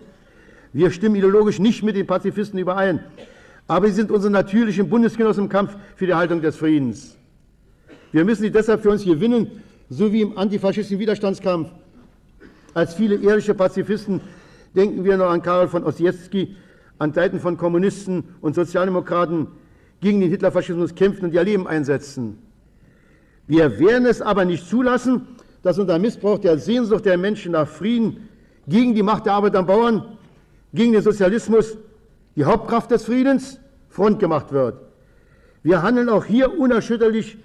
[0.73, 3.01] Wir stimmen ideologisch nicht mit den Pazifisten überein,
[3.66, 7.19] aber sie sind unsere natürlichen Bundesgenossen im Kampf für die Haltung des Friedens.
[8.12, 11.69] Wir müssen sie deshalb für uns gewinnen, so wie im antifaschistischen Widerstandskampf,
[12.73, 14.23] als viele ehrliche Pazifisten
[14.75, 16.57] Denken wir noch an Karl von Ossietzky,
[16.99, 19.49] an Seiten von Kommunisten und Sozialdemokraten
[20.01, 22.39] gegen den Hitlerfaschismus kämpfen und ihr Leben einsetzen.
[23.47, 25.27] Wir werden es aber nicht zulassen,
[25.62, 28.29] dass unter Missbrauch der Sehnsucht der Menschen nach Frieden
[28.69, 30.19] gegen die Macht der Arbeiter und Bauern,
[30.73, 31.77] gegen den Sozialismus,
[32.37, 33.59] die Hauptkraft des Friedens,
[33.89, 34.81] Front gemacht wird.
[35.65, 37.39] Wir handeln auch hier unerschütterlich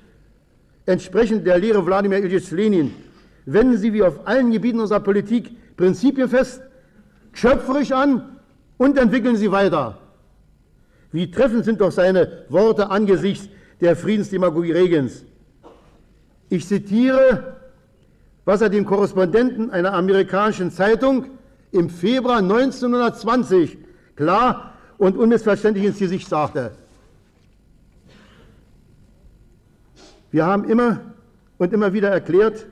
[0.86, 2.94] entsprechend der Lehre Wladimir Ilyich Lenin.
[3.46, 6.62] Wenden Sie wie auf allen Gebieten unserer Politik Prinzipien fest,
[7.34, 8.38] schöpferisch an
[8.78, 9.98] und entwickeln sie weiter.
[11.12, 13.50] Wie treffend sind doch seine Worte angesichts
[13.82, 15.24] der Friedensdemagogie Regens.
[16.50, 17.58] Ich zitiere,
[18.46, 21.26] was er dem Korrespondenten einer amerikanischen Zeitung
[21.72, 23.78] im Februar 1920
[24.16, 26.72] klar und unmissverständlich ins Gesicht sagte.
[30.36, 31.00] Wir haben immer
[31.60, 32.68] und immer wieder erklärt,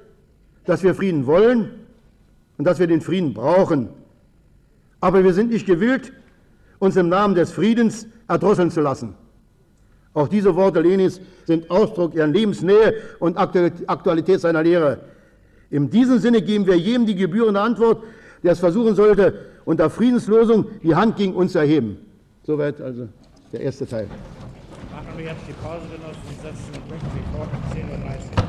[0.65, 1.71] dass wir Frieden wollen
[2.57, 3.87] und dass wir den Frieden brauchen.
[4.99, 6.11] Aber wir sind nicht gewillt,
[6.79, 9.15] uns im Namen des Friedens erdrosseln zu lassen.
[10.13, 14.99] Auch diese Worte Lenins sind Ausdruck ihrer Lebensnähe und Aktualität seiner Lehre.
[15.69, 18.03] In diesem Sinne geben wir jedem die gebührende Antwort,
[18.43, 21.95] der es versuchen sollte, unter Friedenslosung die Hand gegen uns zu erheben.
[22.45, 23.07] Soweit also
[23.53, 24.09] der erste Teil.
[25.15, 28.42] Wir jetzt die Pause, Genossen, und setzen pünktlich fort um 10.30 Uhr.